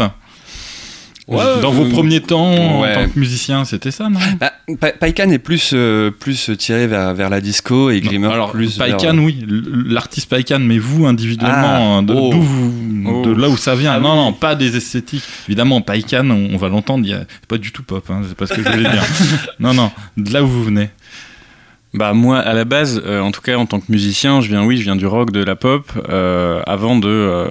dans 1.28 1.72
vos 1.72 1.86
premiers 1.86 2.22
temps, 2.22 2.52
en 2.52 2.84
tant 2.84 3.10
que 3.10 3.20
musicien, 3.20 3.66
c'était 3.66 3.92
ça, 3.92 4.10
non 4.10 4.20
bah, 4.40 4.52
Paikan 5.00 5.30
est 5.30 5.40
plus, 5.40 5.72
euh, 5.74 6.12
plus 6.12 6.52
tiré 6.58 6.88
vers, 6.88 7.14
vers 7.14 7.30
la 7.30 7.42
disco 7.42 7.90
et 7.90 8.02
Grimmer 8.02 8.28
alors, 8.28 8.52
plus 8.52 8.78
Paikan, 8.78 9.18
oui, 9.18 9.46
l'artiste 9.86 10.30
Paikan, 10.30 10.60
mais 10.60 10.78
vous, 10.78 11.06
individuellement, 11.06 11.96
ah, 11.96 11.98
hein, 11.98 12.04
de, 12.04 12.14
oh. 12.14 12.32
vous, 12.32 13.24
de 13.24 13.30
oh. 13.30 13.34
là 13.34 13.50
où 13.50 13.58
ça 13.58 13.76
vient. 13.76 13.94
Ah 13.94 14.00
non, 14.00 14.16
non, 14.16 14.34
pas 14.34 14.56
des 14.56 14.76
esthétiques. 14.76 15.24
Évidemment, 15.48 15.82
Paikan, 15.82 16.30
on, 16.30 16.58
va 16.58 16.70
l'entendre, 16.70 17.06
c'est 17.08 17.48
pas 17.48 17.58
du 17.58 17.72
tout 17.72 17.84
pop, 17.84 18.06
hein, 18.10 18.22
c'est 18.28 18.38
pas 18.38 18.48
ce 18.48 18.54
que 18.54 18.64
je 18.64 18.70
voulais 18.70 18.90
dire. 18.90 19.04
non, 19.60 19.74
non, 19.74 19.92
de 20.16 20.32
là 20.32 20.44
où 20.44 20.48
vous 20.48 20.64
venez. 20.64 20.90
Bah 21.94 22.14
moi, 22.14 22.40
à 22.40 22.54
la 22.54 22.66
base, 22.66 23.02
euh, 23.06 23.22
en 23.22 23.32
tout 23.32 23.42
cas 23.42 23.56
en 23.58 23.66
tant 23.66 23.80
que 23.80 23.92
musicien, 23.92 24.42
je 24.42 24.50
viens, 24.50 24.66
oui, 24.66 24.78
je 24.78 24.84
viens 24.84 24.96
du 24.96 25.06
rock, 25.06 25.32
de 25.32 25.44
la 25.44 25.56
pop, 25.56 25.90
euh, 26.10 26.62
avant 26.68 27.00
euh, 27.04 27.48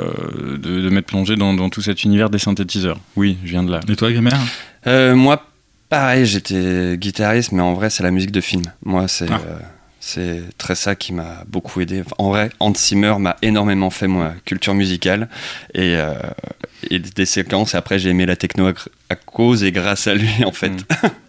de, 0.58 0.80
de, 0.82 0.90
m'être 0.90 1.06
plongé 1.06 1.36
dans, 1.36 1.68
tout 1.70 1.82
cet 1.82 2.04
univers 2.04 2.28
des 2.28 2.38
synthétiseurs. 2.38 2.98
Oui, 3.16 3.38
je 3.44 3.50
viens 3.50 3.62
de 3.62 3.70
là. 3.70 3.80
Et 3.88 3.96
toi, 3.96 4.12
Grimmer 4.12 5.14
Moi, 5.14 5.42
pareil, 5.88 6.26
j'étais 6.26 6.96
guitariste, 6.98 7.52
mais 7.52 7.62
en 7.62 7.74
vrai, 7.74 7.88
c'est 7.90 8.02
la 8.02 8.10
musique 8.10 8.30
de 8.30 8.42
film. 8.42 8.64
Moi, 8.84 9.08
c'est 9.08 9.30
ah. 9.30 9.40
c'est 10.00 10.42
très 10.58 10.74
ça 10.74 10.94
qui 10.94 11.14
m'a 11.14 11.44
beaucoup 11.48 11.80
aidé. 11.80 12.02
En 12.18 12.28
vrai, 12.28 12.50
Hans 12.60 12.74
Zimmer 12.74 13.14
m'a 13.18 13.36
énormément 13.42 13.90
fait 13.90 14.06
moi 14.06 14.34
culture 14.44 14.74
musicale 14.74 15.28
et, 15.74 15.96
et 16.90 16.98
des 16.98 17.26
séquences. 17.26 17.74
Et 17.74 17.78
après, 17.78 17.98
j'ai 17.98 18.10
aimé 18.10 18.26
la 18.26 18.36
techno 18.36 18.68
à, 19.08 19.14
cause 19.16 19.64
et 19.64 19.72
grâce 19.72 20.06
à 20.06 20.14
lui, 20.14 20.44
en 20.44 20.52
fait. 20.52 20.68
Mm. 20.68 21.08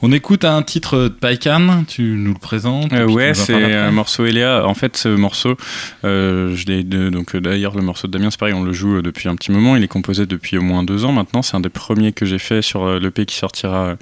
On 0.00 0.12
écoute 0.12 0.44
un 0.44 0.62
titre 0.62 0.96
de 0.96 1.08
Paikan, 1.08 1.84
tu 1.86 2.02
nous 2.02 2.32
le 2.32 2.38
présentes 2.38 2.92
euh, 2.92 3.06
Ouais, 3.06 3.34
c'est 3.34 3.74
un 3.74 3.90
morceau 3.90 4.26
Eléa. 4.26 4.66
En 4.66 4.74
fait, 4.74 4.96
ce 4.96 5.08
morceau, 5.08 5.56
euh, 6.04 6.54
je 6.54 7.08
donc 7.10 7.34
euh, 7.34 7.40
d'ailleurs 7.40 7.74
le 7.74 7.82
morceau 7.82 8.06
de 8.06 8.12
Damien, 8.12 8.30
c'est 8.30 8.38
pareil, 8.38 8.54
on 8.54 8.62
le 8.62 8.72
joue 8.72 9.02
depuis 9.02 9.28
un 9.28 9.34
petit 9.34 9.50
moment. 9.50 9.76
Il 9.76 9.82
est 9.82 9.88
composé 9.88 10.26
depuis 10.26 10.58
au 10.58 10.62
moins 10.62 10.82
deux 10.82 11.04
ans 11.04 11.12
maintenant. 11.12 11.42
C'est 11.42 11.56
un 11.56 11.60
des 11.60 11.68
premiers 11.68 12.12
que 12.12 12.26
j'ai 12.26 12.38
fait 12.38 12.62
sur 12.62 12.98
l'EP 12.98 13.26
qui 13.26 13.36
sortira 13.36 13.96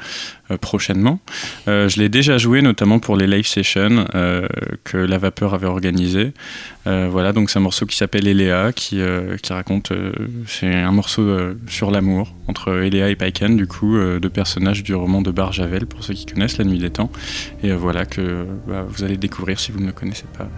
prochainement. 0.61 1.21
je 1.67 2.01
l'ai 2.01 2.09
déjà 2.09 2.39
joué 2.39 2.63
notamment 2.63 2.99
pour 2.99 3.17
les 3.17 3.27
live 3.27 3.47
sessions 3.47 4.07
que 4.85 4.97
La 4.97 5.19
Vapeur 5.19 5.55
avait 5.55 5.67
organisé. 5.67 6.33
voilà, 6.85 7.33
donc 7.33 7.51
c'est 7.51 7.59
un 7.59 7.63
morceau 7.63 7.87
qui 7.87 7.97
s'appelle 7.97 8.27
Eléa, 8.27 8.73
qui, 8.73 9.01
qui 9.43 9.53
raconte, 9.53 9.93
c'est 10.47 10.73
un 10.73 10.93
morceau 10.93 11.27
sur 11.69 11.91
l'amour 11.91 12.35
entre 12.49 12.83
Eléa 12.83 13.09
et 13.09 13.17
Paikan, 13.17 13.51
du 13.51 13.67
coup, 13.67 13.97
deux 14.21 14.31
personnages 14.31 14.83
du 14.83 14.95
roman 14.95 15.23
de 15.23 15.31
Bar 15.31 15.53
Javel, 15.53 15.87
pour 15.87 16.05
ceux 16.05 16.15
qui 16.15 16.27
connaissent 16.27 16.59
La 16.59 16.65
Nuit 16.65 16.79
des 16.79 16.91
Temps. 16.91 17.11
Et 17.63 17.71
euh, 17.71 17.77
voilà 17.77 18.05
que 18.05 18.47
bah, 18.67 18.85
vous 18.89 19.05
allez 19.05 19.17
découvrir 19.17 19.59
si 19.59 19.73
vous 19.73 19.81
ne 19.81 19.87
le 19.87 19.93
connaissez 19.93 20.27
pas. 20.37 20.49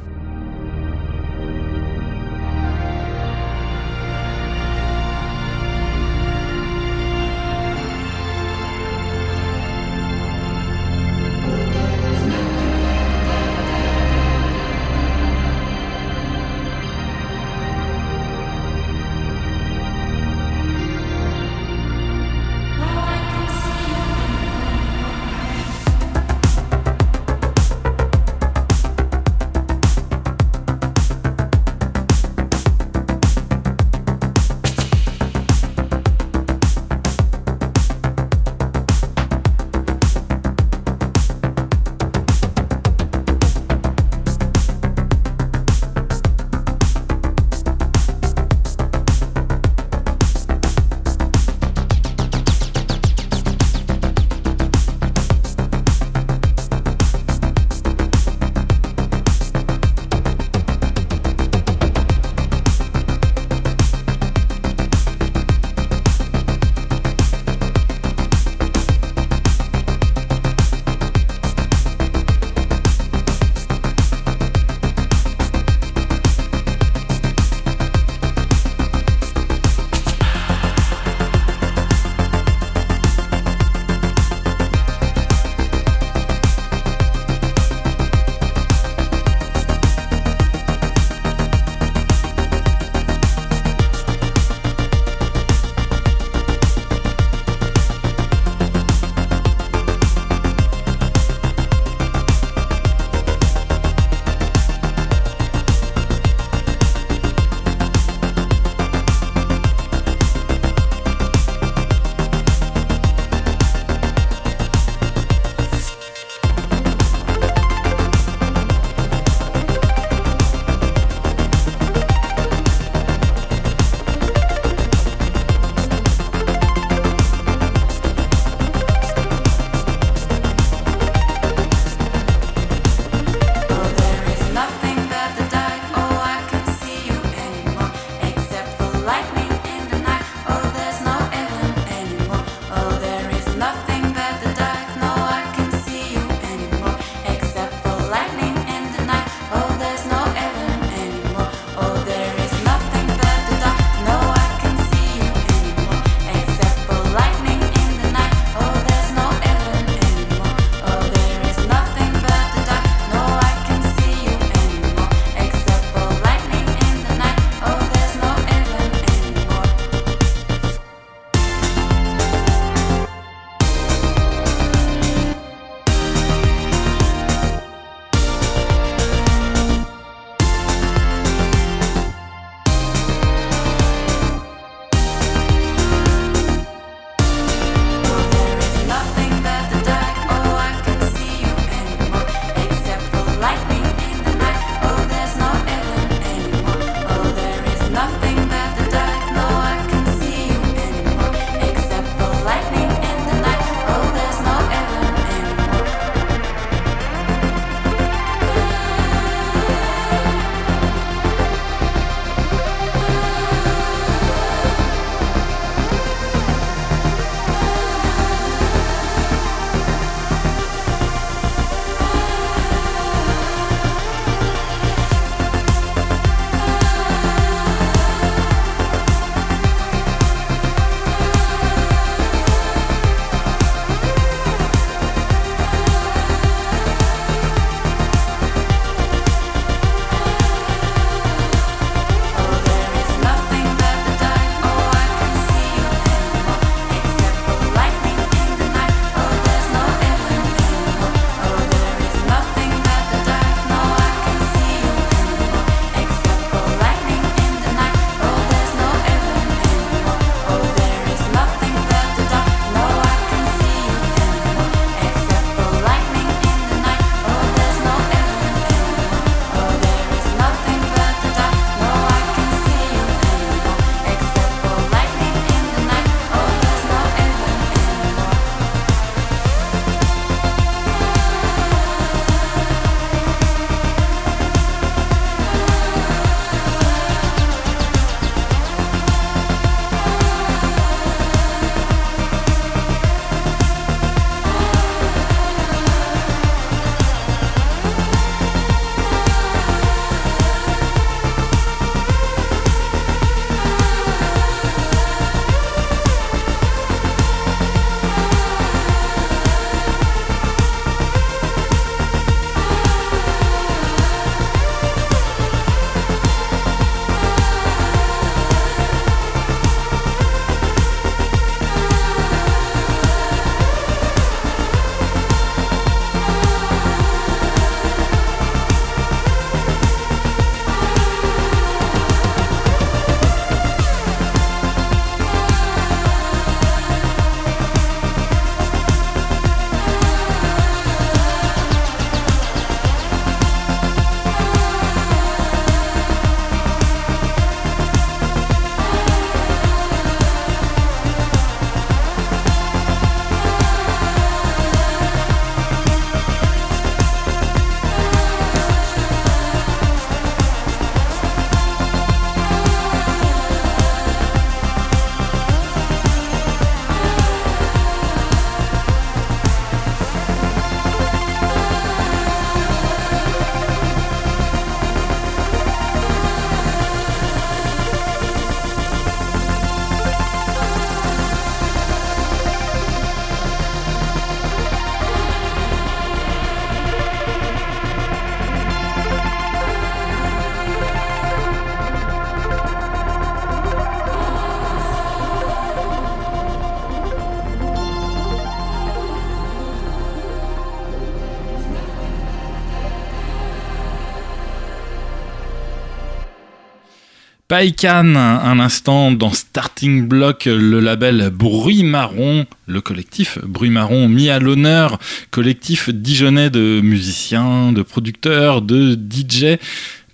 Paikan, 407.49 408.15
un 408.15 408.61
instant 408.61 409.11
dans 409.11 409.33
Starting 409.33 410.07
Block, 410.07 410.45
le 410.45 410.81
label 410.81 411.31
Bruit 411.33 411.83
Marron, 411.83 412.45
le 412.67 412.83
collectif 412.83 413.39
Bruit 413.43 413.71
Marron 413.71 414.07
mis 414.07 414.29
à 414.29 414.39
l'honneur, 414.39 414.99
collectif 415.31 415.89
dijonnais 415.89 416.51
de 416.51 416.83
musiciens, 416.83 417.73
de 417.73 417.81
producteurs, 417.81 418.61
de 418.61 418.93
DJ. 418.93 419.57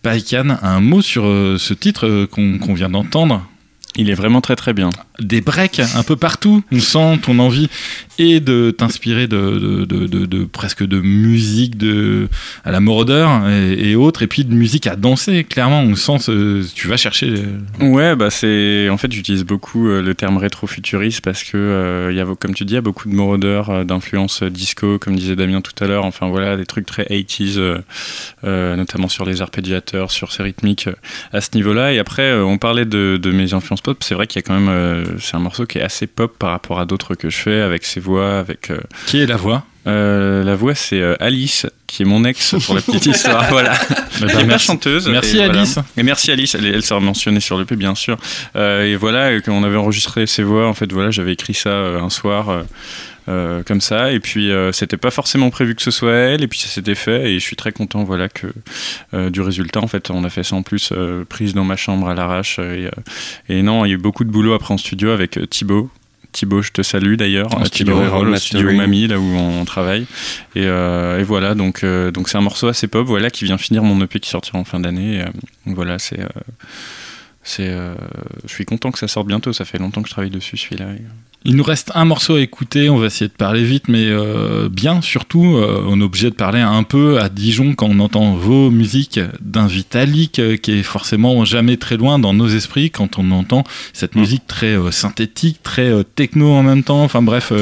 Paikan, 0.02 0.58
un 0.62 0.78
mot 0.78 1.02
sur 1.02 1.24
euh, 1.26 1.56
ce 1.58 1.74
titre 1.74 2.06
euh, 2.06 2.26
qu'on 2.28 2.74
vient 2.74 2.90
d'entendre 2.90 3.44
il 3.96 4.10
est 4.10 4.14
vraiment 4.14 4.40
très 4.40 4.56
très 4.56 4.72
bien. 4.72 4.90
Des 5.20 5.40
breaks 5.40 5.80
un 5.80 6.02
peu 6.02 6.16
partout. 6.16 6.62
On 6.72 6.80
sent 6.80 7.18
ton 7.22 7.38
envie 7.38 7.68
et 8.18 8.40
de 8.40 8.70
t'inspirer 8.70 9.26
de, 9.26 10.44
presque 10.52 10.84
de 10.84 11.00
musique 11.00 11.76
de, 11.76 12.28
à 12.64 12.70
la 12.70 12.80
Moroder 12.80 13.26
et, 13.76 13.96
autres, 13.96 14.22
et 14.22 14.26
puis 14.26 14.44
de 14.44 14.54
musique 14.54 14.86
à 14.86 14.96
danser. 14.96 15.44
Clairement, 15.44 15.80
on 15.80 15.94
sent 15.94 16.30
tu 16.74 16.88
vas 16.88 16.96
chercher. 16.96 17.34
Ouais, 17.80 18.16
bah 18.16 18.30
c'est. 18.30 18.88
En 18.88 18.96
fait, 18.96 19.10
j'utilise 19.12 19.44
beaucoup 19.44 19.88
euh, 19.88 20.02
le 20.02 20.14
terme 20.14 20.36
rétro-futuriste 20.36 21.20
parce 21.20 21.44
que, 21.44 21.56
euh, 21.56 22.12
y 22.12 22.20
a, 22.20 22.26
comme 22.38 22.54
tu 22.54 22.64
dis, 22.64 22.74
il 22.74 22.76
y 22.76 22.78
a 22.78 22.82
beaucoup 22.82 23.08
de 23.08 23.14
Moroder, 23.14 23.62
euh, 23.68 23.84
d'influence 23.84 24.42
disco, 24.42 24.98
comme 24.98 25.16
disait 25.16 25.36
Damien 25.36 25.60
tout 25.60 25.72
à 25.82 25.86
l'heure. 25.86 26.04
Enfin 26.04 26.28
voilà, 26.28 26.56
des 26.56 26.66
trucs 26.66 26.86
très 26.86 27.04
80s, 27.04 27.82
notamment 28.42 29.08
sur 29.08 29.24
les 29.24 29.42
arpégiateurs, 29.42 30.10
sur 30.10 30.32
ces 30.32 30.42
rythmiques 30.42 30.88
à 31.32 31.40
ce 31.40 31.50
niveau-là. 31.54 31.92
Et 31.92 31.98
après, 31.98 32.34
on 32.34 32.58
parlait 32.58 32.84
de, 32.84 33.20
mes 33.32 33.54
influences 33.54 33.80
pop. 33.84 34.02
C'est 34.02 34.14
vrai 34.14 34.26
qu'il 34.26 34.40
y 34.40 34.44
a 34.44 34.46
quand 34.46 34.58
même. 34.58 35.18
c'est 35.20 35.36
un 35.36 35.40
morceau 35.40 35.66
qui 35.66 35.78
est 35.78 35.82
assez 35.82 36.06
pop 36.06 36.36
par 36.36 36.50
rapport 36.50 36.80
à 36.80 36.86
d'autres 36.86 37.14
que 37.14 37.30
je 37.30 37.36
fais 37.36 37.60
avec 37.60 37.84
ses 37.84 38.00
voix, 38.00 38.38
avec. 38.38 38.70
Euh, 38.70 38.80
qui 39.06 39.20
est 39.20 39.26
la 39.26 39.36
voix? 39.36 39.64
Euh, 39.86 40.42
la 40.42 40.56
voix, 40.56 40.74
c'est 40.74 41.00
euh, 41.00 41.14
Alice, 41.20 41.66
qui 41.86 42.02
est 42.02 42.06
mon 42.06 42.24
ex 42.24 42.54
pour 42.64 42.74
la 42.74 42.80
petite 42.80 43.06
histoire. 43.14 43.46
voilà. 43.50 43.74
Elle 44.20 44.50
est 44.50 44.58
chanteuse. 44.58 45.08
Merci 45.08 45.40
Alice. 45.40 45.78
Et 45.96 46.02
merci 46.02 46.32
Alice. 46.32 46.54
Elle, 46.54 46.66
elle 46.66 46.82
sera 46.82 47.00
mentionnée 47.00 47.40
sur 47.40 47.58
le 47.58 47.66
P, 47.66 47.76
bien 47.76 47.94
sûr. 47.94 48.16
et 48.56 48.96
voilà, 48.96 49.30
on 49.48 49.62
avait 49.62 49.76
enregistré 49.76 50.26
ses 50.26 50.42
voix. 50.42 50.66
En 50.66 50.74
fait, 50.74 50.90
voilà, 50.90 51.10
j'avais 51.10 51.32
écrit 51.32 51.54
ça 51.54 51.70
un 51.70 52.10
soir. 52.10 52.64
Comme 53.26 53.80
ça 53.80 54.12
et 54.12 54.20
puis 54.20 54.50
c'était 54.72 54.96
pas 54.96 55.10
forcément 55.10 55.50
prévu 55.50 55.74
que 55.74 55.82
ce 55.82 55.90
soit 55.90 56.12
elle 56.12 56.42
et 56.42 56.48
puis 56.48 56.58
ça 56.58 56.68
s'était 56.68 56.94
fait 56.94 57.30
et 57.30 57.34
je 57.38 57.44
suis 57.44 57.56
très 57.56 57.72
content 57.72 58.04
voilà 58.04 58.28
que 58.28 58.48
du 59.30 59.40
résultat 59.40 59.80
en 59.80 59.86
fait 59.86 60.10
on 60.10 60.24
a 60.24 60.30
fait 60.30 60.42
ça 60.42 60.56
en 60.56 60.62
plus 60.62 60.92
prise 61.28 61.54
dans 61.54 61.64
ma 61.64 61.76
chambre 61.76 62.08
à 62.08 62.14
l'arrache 62.14 62.58
et, 62.58 62.90
et, 63.48 63.62
non 63.62 63.84
il 63.84 63.88
y 63.88 63.92
a 63.92 63.94
eu 63.94 63.98
beaucoup 63.98 64.24
de 64.24 64.30
boulot 64.30 64.52
après 64.52 64.74
en 64.74 64.78
studio 64.78 65.10
avec 65.10 65.38
Thibaut 65.50 65.90
Thibaut, 66.34 66.62
je 66.62 66.72
te 66.72 66.82
salue 66.82 67.14
d'ailleurs. 67.14 67.48
Thibaut 67.70 67.96
au 67.96 68.36
studio 68.36 68.72
Mamie, 68.72 69.06
là 69.06 69.18
où 69.18 69.36
on 69.36 69.64
travaille. 69.64 70.02
Et, 70.56 70.64
euh, 70.64 71.22
voilà, 71.26 71.54
donc 71.54 71.84
euh, 71.84 72.10
donc 72.10 72.28
c'est 72.28 72.36
un 72.36 72.42
morceau 72.42 72.66
assez 72.66 72.88
pop, 72.88 73.06
voilà, 73.06 73.30
qui 73.30 73.44
vient 73.44 73.56
finir 73.56 73.84
mon 73.84 74.02
EP 74.02 74.18
qui 74.18 74.28
sortira 74.28 74.58
en 74.58 74.64
fin 74.64 74.80
d'année. 74.80 75.22
Euh, 75.22 75.26
voilà, 75.64 75.98
c'est 75.98 76.18
c'est, 77.44 77.70
je 77.70 78.52
suis 78.52 78.64
content 78.64 78.90
que 78.90 78.98
ça 78.98 79.08
sorte 79.08 79.26
bientôt. 79.26 79.52
Ça 79.52 79.64
fait 79.64 79.78
longtemps 79.78 80.02
que 80.02 80.08
je 80.08 80.14
travaille 80.14 80.30
dessus, 80.30 80.56
celui-là. 80.56 80.86
Il 81.46 81.56
nous 81.56 81.64
reste 81.64 81.92
un 81.94 82.06
morceau 82.06 82.36
à 82.36 82.40
écouter, 82.40 82.88
on 82.88 82.96
va 82.96 83.06
essayer 83.06 83.28
de 83.28 83.34
parler 83.34 83.64
vite, 83.64 83.88
mais 83.88 84.06
euh, 84.06 84.70
bien 84.70 85.02
surtout, 85.02 85.56
euh, 85.56 85.84
on 85.86 86.00
est 86.00 86.04
obligé 86.04 86.30
de 86.30 86.34
parler 86.34 86.60
un 86.60 86.84
peu 86.84 87.20
à 87.20 87.28
Dijon 87.28 87.74
quand 87.74 87.88
on 87.90 88.00
entend 88.00 88.34
vos 88.34 88.70
musiques 88.70 89.20
d'un 89.42 89.66
Vitalik 89.66 90.38
euh, 90.38 90.56
qui 90.56 90.72
est 90.72 90.82
forcément 90.82 91.44
jamais 91.44 91.76
très 91.76 91.98
loin 91.98 92.18
dans 92.18 92.32
nos 92.32 92.48
esprits 92.48 92.90
quand 92.90 93.18
on 93.18 93.30
entend 93.30 93.62
cette 93.92 94.16
mm. 94.16 94.20
musique 94.20 94.46
très 94.46 94.74
synthétique, 94.90 95.62
très 95.62 95.92
techno 96.14 96.50
en 96.50 96.62
même 96.62 96.82
temps, 96.82 97.04
enfin 97.04 97.20
bref, 97.20 97.52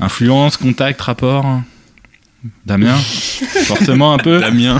influence, 0.00 0.56
contact, 0.56 1.02
rapport. 1.02 1.60
Damien 2.64 2.96
Forcément 3.66 4.14
un 4.14 4.18
peu 4.18 4.40
Damien 4.40 4.78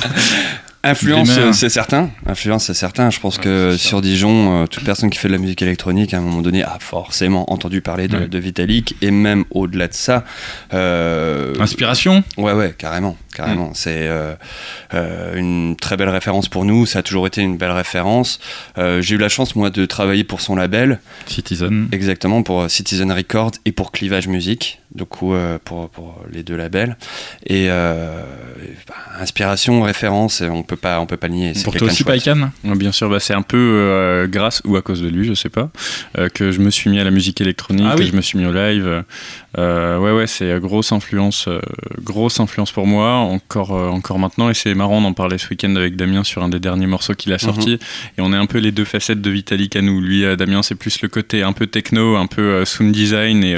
Influence, 0.84 1.30
c'est 1.52 1.70
certain. 1.70 2.10
Influence, 2.26 2.66
c'est 2.66 2.74
certain. 2.74 3.08
Je 3.10 3.18
pense 3.18 3.38
que 3.38 3.76
sur 3.76 4.02
Dijon, 4.02 4.62
euh, 4.62 4.66
toute 4.66 4.84
personne 4.84 5.08
qui 5.08 5.18
fait 5.18 5.28
de 5.28 5.32
la 5.32 5.38
musique 5.38 5.62
électronique, 5.62 6.12
à 6.12 6.18
un 6.18 6.20
moment 6.20 6.42
donné, 6.42 6.62
a 6.62 6.76
forcément 6.78 7.50
entendu 7.50 7.80
parler 7.80 8.06
de, 8.06 8.38
Vitalik. 8.38 8.96
Et 9.00 9.10
même 9.10 9.44
au-delà 9.50 9.88
de 9.88 9.94
ça. 9.94 10.24
Euh, 10.74 11.54
Inspiration 11.58 12.22
Ouais, 12.36 12.52
ouais, 12.52 12.74
carrément. 12.76 13.16
Carrément. 13.34 13.70
Mm. 13.70 13.74
C'est 13.74 14.08
euh, 14.08 14.34
une 15.34 15.76
très 15.76 15.96
belle 15.96 16.08
référence 16.08 16.48
pour 16.48 16.64
nous. 16.64 16.86
Ça 16.86 17.00
a 17.00 17.02
toujours 17.02 17.26
été 17.26 17.42
une 17.42 17.56
belle 17.56 17.72
référence. 17.72 18.40
J'ai 18.76 19.14
eu 19.14 19.18
la 19.18 19.28
chance, 19.28 19.56
moi, 19.56 19.70
de 19.70 19.84
travailler 19.86 20.24
pour 20.24 20.40
son 20.40 20.56
label. 20.56 21.00
Citizen. 21.26 21.88
Exactement, 21.92 22.42
pour 22.42 22.70
Citizen 22.70 23.10
Records 23.12 23.52
et 23.64 23.72
pour 23.72 23.92
Clivage 23.92 24.28
Music. 24.28 24.80
Du 24.94 25.04
coup, 25.04 25.34
pour, 25.64 25.88
pour, 25.90 26.22
les 26.32 26.44
deux 26.44 26.56
labels. 26.56 26.96
Et 27.46 27.68
bah, 27.68 28.94
inspiration, 29.20 29.82
référence, 29.82 30.42
on 30.42 30.62
peut 30.62 30.76
pas, 30.76 31.00
on 31.00 31.06
peut 31.06 31.16
pas 31.16 31.28
nier. 31.28 31.52
Pour 31.64 31.74
toi 31.74 31.88
aussi, 31.88 32.04
Paikan 32.04 32.50
Bien 32.62 32.92
sûr, 32.92 33.08
bah, 33.08 33.20
c'est 33.20 33.34
un 33.34 33.42
peu 33.42 33.56
euh, 33.56 34.26
grâce 34.26 34.62
ou 34.64 34.76
à 34.76 34.82
cause 34.82 35.02
de 35.02 35.08
lui, 35.08 35.26
je 35.26 35.34
sais 35.34 35.48
pas, 35.48 35.70
euh, 36.18 36.28
que 36.28 36.50
je 36.50 36.60
me 36.60 36.70
suis 36.70 36.90
mis 36.90 37.00
à 37.00 37.04
la 37.04 37.10
musique 37.10 37.40
électronique, 37.40 37.86
ah 37.90 37.96
que 37.96 38.04
je 38.04 38.12
me 38.12 38.20
suis 38.20 38.38
mis 38.38 38.46
au 38.46 38.52
live. 38.52 39.04
Euh, 39.58 39.98
ouais, 39.98 40.12
ouais, 40.12 40.26
c'est 40.26 40.58
grosse 40.60 40.92
influence, 40.92 41.48
grosse 42.02 42.40
influence 42.40 42.72
pour 42.72 42.86
moi, 42.86 43.12
encore, 43.14 43.72
encore 43.72 44.18
maintenant. 44.18 44.50
Et 44.50 44.54
c'est 44.54 44.74
marrant 44.74 45.00
d'en 45.00 45.12
parler 45.12 45.38
ce 45.38 45.48
week-end 45.48 45.74
avec 45.76 45.96
Damien 45.96 46.24
sur 46.24 46.42
un 46.42 46.48
des 46.48 46.60
derniers 46.60 46.86
morceaux 46.86 47.14
qu'il 47.14 47.32
a 47.32 47.38
sorti. 47.38 47.72
Mhm. 47.72 47.78
Et 48.18 48.20
on 48.20 48.32
est 48.32 48.36
un 48.36 48.46
peu 48.46 48.58
les 48.58 48.72
deux 48.72 48.84
facettes 48.84 49.20
de 49.20 49.30
Vitalik 49.30 49.76
à 49.76 49.82
nous. 49.82 50.00
Lui, 50.00 50.24
Damien, 50.36 50.62
c'est 50.62 50.74
plus 50.74 51.00
le 51.02 51.08
côté 51.08 51.42
un 51.42 51.52
peu 51.52 51.66
techno, 51.66 52.16
un 52.16 52.26
peu 52.26 52.64
sound 52.64 52.92
design. 52.92 53.44
Et 53.44 53.56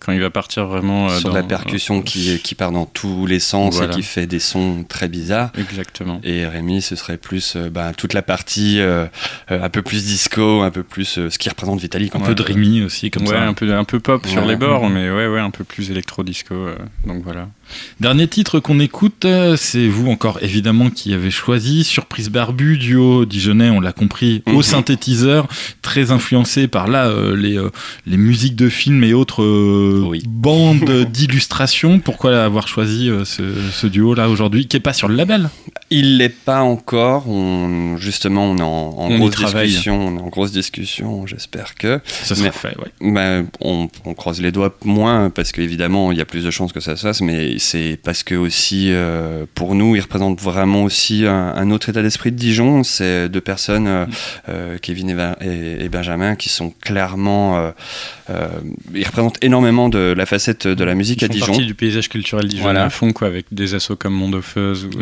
quand 0.00 0.12
il 0.12 0.20
va 0.20 0.30
partir 0.30 0.66
vraiment 0.66 1.08
sur 1.08 1.30
dans, 1.30 1.34
la 1.34 1.42
percussion 1.42 2.02
qui, 2.02 2.38
qui 2.40 2.54
part 2.54 2.72
dans 2.72 2.86
tous 2.86 3.26
les 3.26 3.40
sens 3.40 3.80
et 3.80 3.88
qui 3.88 4.02
fait 4.02 4.26
des 4.26 4.40
sons 4.40 4.84
très 4.88 5.08
bizarres. 5.08 5.50
Exactement. 5.58 6.20
Et 6.24 6.46
Rémi, 6.46 6.82
ce 6.82 6.96
serait 6.96 7.16
plus 7.16 7.54
euh, 7.56 7.70
bah, 7.70 7.92
toute 7.96 8.14
la 8.14 8.22
partie 8.22 8.80
euh, 8.80 9.06
euh, 9.50 9.62
un 9.62 9.68
peu 9.68 9.82
plus 9.82 10.04
disco, 10.04 10.62
un 10.62 10.70
peu 10.70 10.82
plus 10.82 11.28
ce 11.28 11.38
qui 11.38 11.48
représente 11.48 11.80
Vitalik. 11.80 12.14
Un 12.14 12.20
peu 12.20 12.34
dreamy 12.34 12.82
aussi, 12.82 13.10
comme 13.10 13.26
ça. 13.26 13.42
Un 13.42 13.54
peu, 13.54 13.72
un 13.72 13.84
peu 13.84 14.00
pop 14.00 14.26
sur 14.26 14.44
les 14.44 14.56
bords, 14.56 14.88
mais 14.88 15.10
ouais, 15.10 15.26
ouais, 15.26 15.37
un 15.40 15.50
peu 15.50 15.64
plus 15.64 15.90
électro-disco. 15.90 16.54
donc 17.06 17.22
voilà. 17.22 17.48
Dernier 18.00 18.28
titre 18.28 18.60
qu'on 18.60 18.80
écoute, 18.80 19.26
c'est 19.56 19.88
vous 19.88 20.10
encore 20.10 20.38
évidemment 20.42 20.88
qui 20.88 21.12
avez 21.12 21.30
choisi 21.30 21.84
Surprise 21.84 22.30
Barbu, 22.30 22.78
duo 22.78 23.26
Dijonais, 23.26 23.68
on 23.70 23.80
l'a 23.80 23.92
compris, 23.92 24.42
au 24.46 24.52
mhm. 24.52 24.62
synthétiseur, 24.62 25.48
très 25.82 26.10
influencé 26.10 26.66
par 26.66 26.88
là 26.88 27.12
les, 27.34 27.60
les 28.06 28.16
musiques 28.16 28.56
de 28.56 28.68
films 28.68 29.04
et 29.04 29.12
autres 29.12 29.44
bandes 30.26 31.06
d'illustration. 31.12 31.98
Pourquoi 31.98 32.42
avoir 32.42 32.68
choisi 32.68 33.10
ce, 33.24 33.42
ce 33.72 33.86
duo 33.86 34.14
là 34.14 34.30
aujourd'hui, 34.30 34.66
qui 34.66 34.76
est 34.76 34.80
pas 34.80 34.94
sur 34.94 35.08
le 35.08 35.14
label? 35.14 35.50
Il 35.90 36.18
l'est 36.18 36.28
pas 36.28 36.60
encore. 36.60 37.28
On, 37.28 37.96
justement, 37.96 38.44
on 38.44 38.56
est 38.58 38.62
en, 38.62 39.08
grosse 39.18 39.36
discussion. 39.36 40.08
On 40.08 40.16
est 40.18 40.20
en 40.20 40.28
grosse 40.28 40.52
discussion. 40.52 41.26
J'espère 41.26 41.74
que. 41.74 42.00
Ça 42.04 42.34
sera 42.34 42.52
fait, 42.52 42.76
ouais. 42.78 43.12
Bah, 43.12 43.48
on, 43.60 43.88
croise 44.14 44.40
les 44.40 44.52
doigts 44.52 44.76
moins 44.84 45.27
parce 45.34 45.52
qu'évidemment, 45.52 46.12
il 46.12 46.18
y 46.18 46.20
a 46.20 46.24
plus 46.24 46.44
de 46.44 46.50
chances 46.50 46.72
que 46.72 46.80
ça 46.80 46.96
se 46.96 47.02
fasse, 47.02 47.20
mais 47.20 47.58
c'est 47.58 47.98
parce 48.02 48.22
que 48.22 48.34
aussi, 48.34 48.90
euh, 48.90 49.46
pour 49.54 49.74
nous, 49.74 49.96
il 49.96 50.00
représente 50.00 50.40
vraiment 50.40 50.84
aussi 50.84 51.24
un, 51.26 51.70
autre 51.70 51.88
état 51.88 52.02
d'esprit 52.02 52.32
de 52.32 52.36
Dijon. 52.36 52.84
C'est 52.84 53.28
deux 53.28 53.40
personnes, 53.40 53.86
euh, 53.86 54.06
euh, 54.48 54.78
Kevin 54.80 55.10
et, 55.40 55.88
Benjamin, 55.88 56.36
qui 56.36 56.48
sont 56.48 56.72
clairement. 56.80 57.72
ils 58.94 59.06
représentent 59.06 59.42
énormément 59.42 59.88
de 59.88 60.14
la 60.16 60.26
facette 60.26 60.66
de 60.66 60.84
la 60.84 60.94
musique 60.94 61.22
à 61.22 61.28
Dijon. 61.28 61.46
partie 61.46 61.66
du 61.66 61.74
paysage 61.74 62.08
culturel 62.08 62.46
dijonnais 62.46 62.62
voilà. 62.62 62.84
à 62.84 62.90
fond, 62.90 63.12
quoi, 63.12 63.26
avec 63.26 63.46
des 63.52 63.74
assauts 63.74 63.96
comme 63.96 64.14
Mondofeuse 64.14 64.84
ou 64.84 64.98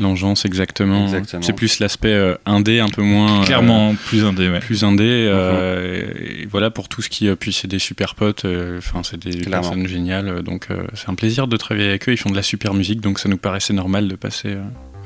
L'Engeance 0.00 0.44
exactement. 0.44 1.08
C'est 1.40 1.52
plus 1.52 1.78
l'aspect 1.78 2.08
euh, 2.08 2.34
indé, 2.46 2.80
un 2.80 2.88
peu 2.88 3.02
moins. 3.02 3.40
Euh, 3.40 3.44
Clairement, 3.44 3.94
plus 4.06 4.24
indé, 4.24 4.48
ouais. 4.48 4.60
Plus 4.60 4.84
indé. 4.84 5.04
Euh, 5.04 6.02
mhm. 6.02 6.42
et, 6.42 6.46
voilà, 6.50 6.70
pour 6.70 6.88
tout 6.88 7.02
ce 7.02 7.08
qui. 7.08 7.28
puis 7.36 7.52
c'est 7.52 7.68
des 7.68 7.78
super 7.78 8.14
potes, 8.14 8.46
enfin, 8.78 9.02
c'est 9.02 9.22
des 9.22 9.44
personnes 9.52 9.86
géniales. 9.86 10.42
Donc, 10.42 10.68
c'est 10.94 11.08
un 11.08 11.14
plaisir 11.14 11.46
de 11.46 11.56
travailler 11.56 11.88
avec 11.88 12.08
eux. 12.08 12.12
Ils 12.12 12.16
font 12.16 12.30
de 12.30 12.36
la 12.36 12.42
super 12.42 12.74
musique, 12.74 13.00
donc 13.00 13.18
ça 13.18 13.28
nous 13.28 13.38
paraissait 13.38 13.72
normal 13.72 14.08
de 14.08 14.16
passer. 14.16 14.56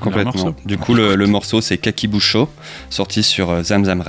Complètement. 0.01 0.55
Du 0.65 0.77
coup, 0.77 0.95
le, 0.95 1.17
le 1.17 1.27
morceau, 1.27 1.61
c'est 1.61 1.79
Kaki 1.79 2.07
Boucho, 2.07 2.49
sorti 2.91 3.23
sur 3.23 3.63
Zamzam 3.63 4.03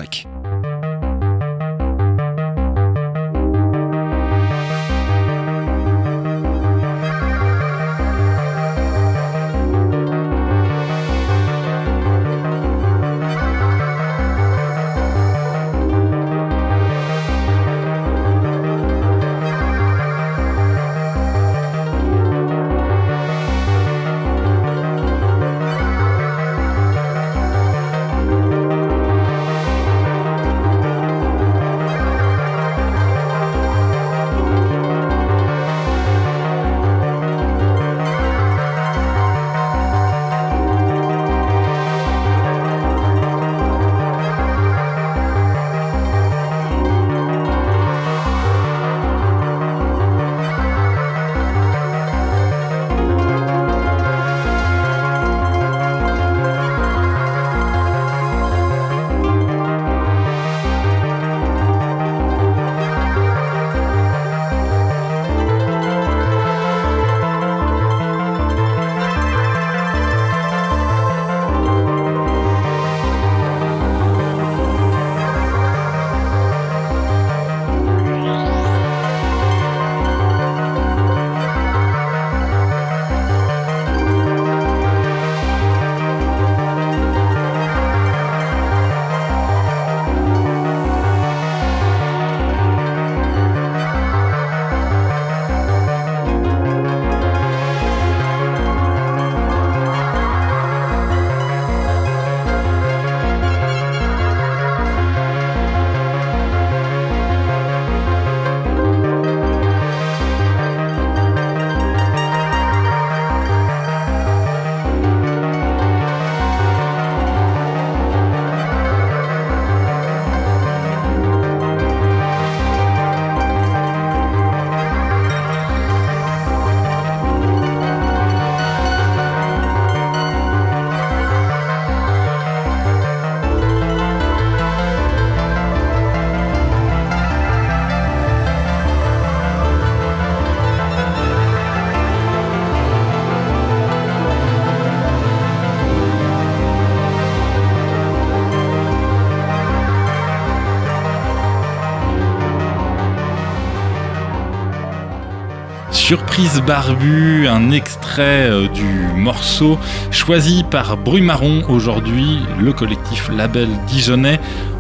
Surprise 156.08 156.64
Barbu, 156.66 157.50
un 157.50 157.72
extrait 157.72 158.50
euh, 158.50 158.70
du 158.70 158.86
morceau 159.18 159.78
choisi 160.10 160.64
par 160.64 160.96
Bruit 160.96 161.22
Marron 161.22 161.66
aujourd'hui, 161.68 162.40
le 162.62 162.72
collectif 162.72 163.28
label 163.28 163.68
dijonnais 163.88 164.40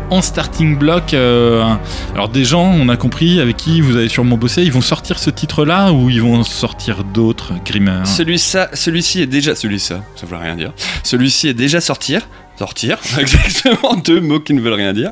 en 0.10 0.22
starting 0.22 0.78
block. 0.78 1.13
Euh, 1.13 1.66
alors 2.13 2.30
des 2.30 2.46
gens, 2.46 2.72
on 2.72 2.88
a 2.88 2.96
compris, 2.96 3.42
avec 3.42 3.58
qui 3.58 3.82
vous 3.82 3.98
avez 3.98 4.08
sûrement 4.08 4.38
bossé, 4.38 4.63
ils 4.63 4.72
vont 4.72 4.80
sortir 4.80 5.20
ce 5.20 5.30
titre-là 5.30 5.92
ou 5.92 6.10
ils 6.10 6.22
vont 6.22 6.46
sortir 6.46 7.04
d'autres, 7.04 7.52
Grimmer 7.66 8.06
Celui-ci 8.06 8.60
celui 8.74 9.02
est 9.22 9.28
déjà... 9.28 9.54
Celui-ci, 9.54 9.88
ça 9.88 10.26
veut 10.26 10.38
rien 10.38 10.56
dire. 10.56 10.72
Celui-ci 11.04 11.50
est 11.50 11.54
déjà 11.54 11.82
sortir. 11.82 12.22
Sortir, 12.58 13.00
exactement, 13.20 13.96
deux 13.96 14.22
mots 14.22 14.40
qui 14.40 14.54
ne 14.54 14.62
veulent 14.62 14.76
rien 14.76 14.94
dire. 14.94 15.12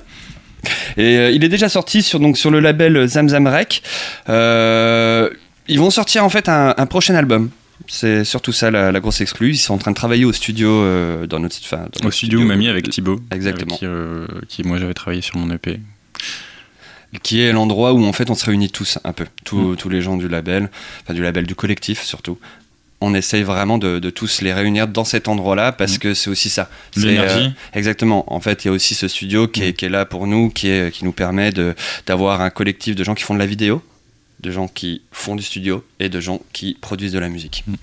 Et 0.95 1.17
euh, 1.17 1.31
il 1.31 1.43
est 1.43 1.49
déjà 1.49 1.67
sorti 1.67 2.01
sur, 2.01 2.21
donc, 2.21 2.37
sur 2.37 2.51
le 2.51 2.61
label 2.61 3.05
Zamzam 3.05 3.47
Rec. 3.47 3.83
Euh, 4.29 5.29
ils 5.67 5.79
vont 5.79 5.89
sortir 5.89 6.23
en 6.23 6.29
fait 6.29 6.49
un, 6.49 6.85
prochain 6.85 7.15
album. 7.15 7.49
C'est 7.87 8.23
surtout 8.23 8.53
ça 8.53 8.71
la, 8.71 8.99
grosse 8.99 9.21
exclue. 9.21 9.51
Ils 9.51 9.57
sont 9.57 9.73
en 9.73 9.77
train 9.77 9.91
de 9.91 9.95
travailler 9.95 10.25
au 10.25 10.33
studio 10.33 10.69
euh, 10.69 11.27
dans 11.27 11.39
notre, 11.39 11.55
fin, 11.57 11.87
au 12.03 12.11
studio, 12.11 12.41
Mamie 12.41 12.67
avec 12.67 12.89
Thibaut. 12.89 13.19
Exactement. 13.31 13.75
qui, 13.77 13.85
qui, 14.47 14.63
moi 14.63 14.77
j'avais 14.77 14.93
travaillé 14.93 15.21
sur 15.21 15.37
mon 15.37 15.53
EP 15.53 15.79
qui 17.19 17.41
est 17.41 17.51
l'endroit 17.51 17.93
où 17.93 18.03
en 18.03 18.13
fait 18.13 18.29
on 18.29 18.35
se 18.35 18.45
réunit 18.45 18.69
tous 18.69 18.99
un 19.03 19.13
peu, 19.13 19.25
tous, 19.43 19.73
mm. 19.73 19.75
tous 19.77 19.89
les 19.89 20.01
gens 20.01 20.17
du 20.17 20.27
label, 20.27 20.69
enfin 21.03 21.13
du 21.13 21.23
label 21.23 21.45
du 21.45 21.55
collectif 21.55 22.03
surtout, 22.03 22.37
on 23.01 23.13
essaye 23.13 23.43
vraiment 23.43 23.77
de, 23.77 24.09
tous 24.09 24.41
les 24.41 24.53
réunir 24.53 24.87
dans 24.87 25.03
cet 25.03 25.27
endroit-là 25.27 25.71
parce 25.71 25.95
mm. 25.95 25.99
que 25.99 26.13
c'est 26.13 26.29
aussi 26.29 26.49
ça. 26.49 26.69
L'énergie. 26.95 27.47
Euh, 27.47 27.77
exactement. 27.77 28.33
En 28.33 28.39
fait, 28.39 28.63
il 28.63 28.69
y 28.69 28.71
a 28.71 28.73
aussi 28.73 28.95
ce 28.95 29.07
studio 29.07 29.47
qui, 29.47 29.63
est, 29.63 29.83
mm. 29.83 29.87
là 29.87 30.05
pour 30.05 30.27
nous, 30.27 30.49
qui, 30.49 30.69
est, 30.69 30.93
qui 30.93 31.03
nous 31.03 31.11
permet 31.11 31.51
d'avoir 32.05 32.41
un 32.41 32.49
collectif 32.49 32.95
de 32.95 33.03
gens 33.03 33.15
qui 33.15 33.23
font 33.23 33.33
de 33.33 33.39
la 33.39 33.45
vidéo, 33.45 33.83
de 34.45 34.51
gens 34.51 34.67
qui 34.67 35.01
font 35.11 35.35
du 35.35 35.43
studio 35.43 35.83
et 35.99 36.09
de 36.09 36.19
gens 36.19 36.41
qui 36.53 36.77
produisent 36.79 37.13
de 37.13 37.19
la 37.19 37.29
musique. 37.29 37.63
Mm. 37.67 37.75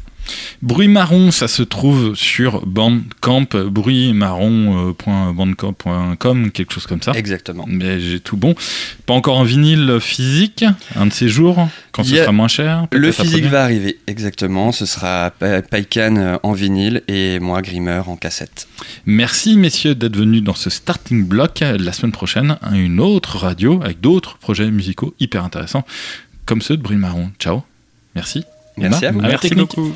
Bruit 0.63 0.89
marron, 0.89 1.31
ça 1.33 1.49
se 1.49 1.65
trouve 1.65 2.15
sur 2.15 2.65
Bandcamp, 2.67 3.49
bruitmarron.bandcamp.com, 3.67 6.51
quelque 6.53 6.73
chose 6.73 6.87
comme 6.87 7.03
ça. 7.03 7.11
Exactement. 7.13 7.65
Mais 7.67 8.01
j'ai 8.01 8.21
tout 8.21 8.37
bon. 8.37 8.55
Pas 9.07 9.15
encore 9.15 9.41
un 9.41 9.45
vinyle 9.45 9.99
physique, 10.01 10.65
un 10.95 11.07
de 11.07 11.13
ces 11.13 11.29
jours, 11.29 11.69
quand 11.91 12.05
ce 12.05 12.15
sera 12.15 12.31
moins 12.31 12.47
cher. 12.47 12.87
Le 12.93 13.11
physique 13.11 13.47
va 13.47 13.65
arriver, 13.65 13.99
exactement. 14.07 14.71
Ce 14.71 14.87
sera 14.87 15.33
Paikan 15.71 16.39
en 16.43 16.53
vinyle 16.53 17.03
et 17.09 17.41
moi, 17.41 17.61
Grimmer, 17.63 18.03
en 18.07 18.15
cassette. 18.17 18.69
Merci, 19.07 19.57
messieurs, 19.57 19.97
d'être 19.97 20.17
venus 20.17 20.45
dans 20.45 20.55
ce 20.55 20.71
starting 20.71 21.27
block. 21.27 21.59
La 21.61 21.93
semaine 21.93 22.13
prochaine, 22.13 22.59
une 22.73 23.01
autre 23.01 23.39
radio 23.39 23.83
avec 23.83 24.01
d'autres 24.01 24.39
projets 24.39 24.71
musicaux 24.71 25.17
hyper 25.19 25.43
intéressants, 25.45 25.85
comme 26.47 26.63
ceux 26.63 26.77
de 26.77 26.83
Bruit 26.83 26.97
marron. 26.97 27.31
Ciao. 27.39 27.63
Merci. 28.15 28.45
Merci 28.77 29.07
à 29.07 29.13
vous. 29.13 29.21
Merci 29.21 29.55
beaucoup. 29.55 29.93